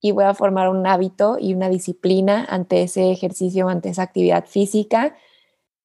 y 0.00 0.12
voy 0.12 0.24
a 0.24 0.34
formar 0.34 0.68
un 0.68 0.86
hábito 0.86 1.36
y 1.38 1.54
una 1.54 1.68
disciplina 1.68 2.44
ante 2.48 2.82
ese 2.82 3.10
ejercicio, 3.12 3.68
ante 3.68 3.90
esa 3.90 4.02
actividad 4.02 4.46
física, 4.46 5.14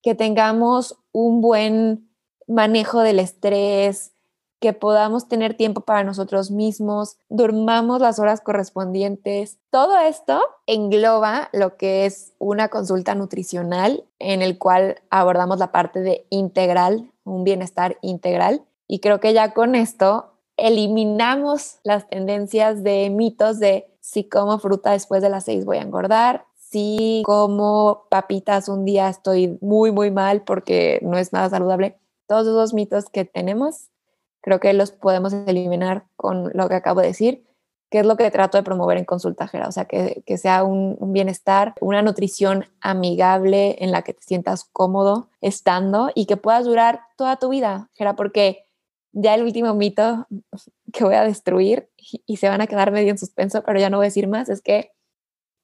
que 0.02 0.16
tengamos 0.16 0.98
un 1.12 1.42
buen 1.42 2.10
manejo 2.48 3.02
del 3.02 3.20
estrés, 3.20 4.15
que 4.60 4.74
podamos 4.74 5.28
tener 5.28 5.56
tiempo 5.56 5.82
para 5.82 6.04
nosotros 6.04 6.52
mismos, 6.52 7.18
durmamos 7.30 8.02
las 8.02 8.20
horas 8.20 8.42
correspondientes. 8.42 9.58
Todo 9.70 9.98
esto 10.00 10.42
engloba 10.66 11.50
lo 11.54 11.78
que 11.78 12.06
es 12.06 12.34
una 12.40 12.70
consulta 12.70 13.16
nutricional 13.16 14.06
en 14.20 14.42
el 14.42 14.58
cual 14.58 15.02
abordamos 15.10 15.60
la 15.60 15.72
parte 15.72 16.02
de 16.02 16.26
integral, 16.30 17.12
un 17.24 17.44
bienestar 17.44 17.98
integral. 18.02 18.64
Y 18.88 19.00
creo 19.00 19.20
que 19.20 19.34
ya 19.34 19.54
con 19.54 19.76
esto 19.76 20.32
eliminamos 20.58 21.80
las 21.84 22.08
tendencias 22.08 22.84
de 22.84 23.10
mitos 23.10 23.60
de 23.60 23.88
si 24.00 24.24
como 24.24 24.60
fruta 24.60 24.92
después 24.92 25.22
de 25.22 25.30
las 25.30 25.46
seis 25.46 25.66
voy 25.66 25.78
a 25.78 25.82
engordar, 25.82 26.46
si 26.56 27.24
como 27.26 28.06
papitas 28.10 28.70
un 28.70 28.86
día 28.86 29.10
estoy 29.10 29.58
muy, 29.62 29.92
muy 29.92 30.12
mal 30.12 30.44
porque 30.44 31.00
no 31.02 31.18
es 31.18 31.34
nada 31.34 31.50
saludable. 31.50 31.98
Todos 32.28 32.48
esos 32.48 32.74
mitos 32.74 33.06
que 33.10 33.26
tenemos 33.26 33.90
creo 34.46 34.60
que 34.60 34.72
los 34.74 34.92
podemos 34.92 35.34
eliminar 35.34 36.06
con 36.16 36.52
lo 36.54 36.70
que 36.70 36.76
acabo 36.76 37.02
de 37.02 37.08
decir, 37.08 37.44
que 37.90 38.02
es 38.02 38.06
lo 38.06 38.16
que 38.16 38.30
trato 38.30 38.60
de 38.60 38.64
promover 38.64 39.00
en 39.00 39.04
consulta, 39.04 39.50
o 39.68 39.72
sea, 39.72 39.86
que, 39.86 40.38
sea 40.38 40.64
un, 40.64 40.98
bienestar, 41.12 41.74
una 41.82 42.04
nutrición 42.04 42.66
amigable 42.80 43.78
en 43.80 43.92
la 43.92 44.04
que 44.04 44.14
te 44.14 44.22
sientas 44.22 44.70
cómodo 44.72 45.30
estando 45.42 46.12
y 46.14 46.28
que 46.28 46.38
puedas 46.38 46.66
durar 46.66 47.02
toda 47.18 47.38
tu 47.38 47.50
vida, 47.50 47.90
Gera, 47.96 48.16
porque 48.16 48.66
ya 49.14 49.34
el 49.34 49.42
último 49.42 49.74
mito 49.74 50.28
que 50.94 51.04
voy 51.04 51.16
a 51.16 51.24
destruir 51.24 51.90
y, 51.98 52.38
se 52.38 52.48
van 52.48 52.62
a 52.62 52.68
quedar 52.68 52.92
medio 52.92 53.10
en 53.10 53.18
suspenso, 53.18 53.64
pero 53.64 53.80
ya 53.80 53.90
no 53.90 53.98
voy 53.98 54.06
a 54.06 54.10
decir 54.10 54.28
más, 54.28 54.48
es 54.50 54.62
que 54.62 54.92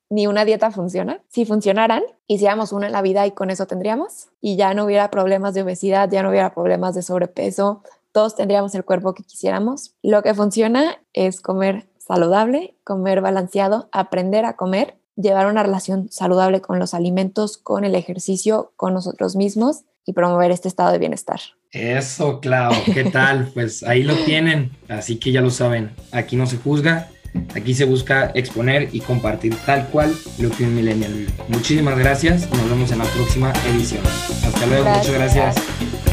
ni 0.09 0.25
una 0.25 0.43
dieta 0.43 0.71
funciona. 0.71 1.21
Si 1.29 1.45
funcionaran, 1.45 2.01
hiciéramos 2.25 2.71
una 2.71 2.87
en 2.87 2.93
la 2.93 3.03
vida 3.03 3.27
y 3.27 3.31
con 3.31 3.51
eso 3.51 3.67
tendríamos. 3.67 4.27
Y 4.41 4.57
ya 4.57 4.73
no 4.73 4.83
hubiera 4.83 5.09
problemas 5.09 5.53
de 5.53 5.61
obesidad, 5.61 6.09
ya 6.09 6.21
no 6.21 6.31
hubiera 6.31 6.53
problemas 6.53 6.95
de 6.95 7.01
sobrepeso, 7.01 7.81
todos 8.11 8.35
tendríamos 8.35 8.75
el 8.75 8.85
cuerpo 8.85 9.13
que 9.13 9.23
quisiéramos. 9.23 9.95
Lo 10.01 10.21
que 10.23 10.33
funciona 10.33 10.97
es 11.13 11.41
comer 11.41 11.87
saludable, 11.97 12.75
comer 12.83 13.21
balanceado, 13.21 13.89
aprender 13.91 14.45
a 14.45 14.55
comer, 14.55 14.97
llevar 15.15 15.47
una 15.47 15.63
relación 15.63 16.09
saludable 16.11 16.61
con 16.61 16.79
los 16.79 16.93
alimentos, 16.93 17.57
con 17.57 17.85
el 17.85 17.95
ejercicio, 17.95 18.73
con 18.75 18.93
nosotros 18.93 19.35
mismos 19.35 19.81
y 20.05 20.13
promover 20.13 20.51
este 20.51 20.67
estado 20.67 20.91
de 20.91 20.99
bienestar. 20.99 21.39
Eso, 21.71 22.39
claro, 22.39 22.75
¿qué 22.93 23.05
tal? 23.05 23.49
pues 23.53 23.83
ahí 23.83 24.03
lo 24.03 24.15
tienen, 24.25 24.71
así 24.89 25.17
que 25.17 25.31
ya 25.31 25.41
lo 25.41 25.49
saben, 25.49 25.91
aquí 26.11 26.35
no 26.35 26.45
se 26.47 26.57
juzga, 26.57 27.09
aquí 27.55 27.73
se 27.73 27.85
busca 27.85 28.31
exponer 28.33 28.89
y 28.91 28.99
compartir 28.99 29.55
tal 29.65 29.87
cual 29.87 30.13
lo 30.39 30.49
que 30.49 30.63
un 30.63 30.75
millennial 30.75 31.13
vive. 31.13 31.31
Muchísimas 31.47 31.97
gracias, 31.97 32.49
nos 32.49 32.69
vemos 32.69 32.91
en 32.91 32.99
la 32.99 33.05
próxima 33.05 33.53
edición. 33.69 34.03
Hasta 34.45 34.65
luego, 34.65 34.89
muchas 34.89 35.13
gracias. 35.13 36.10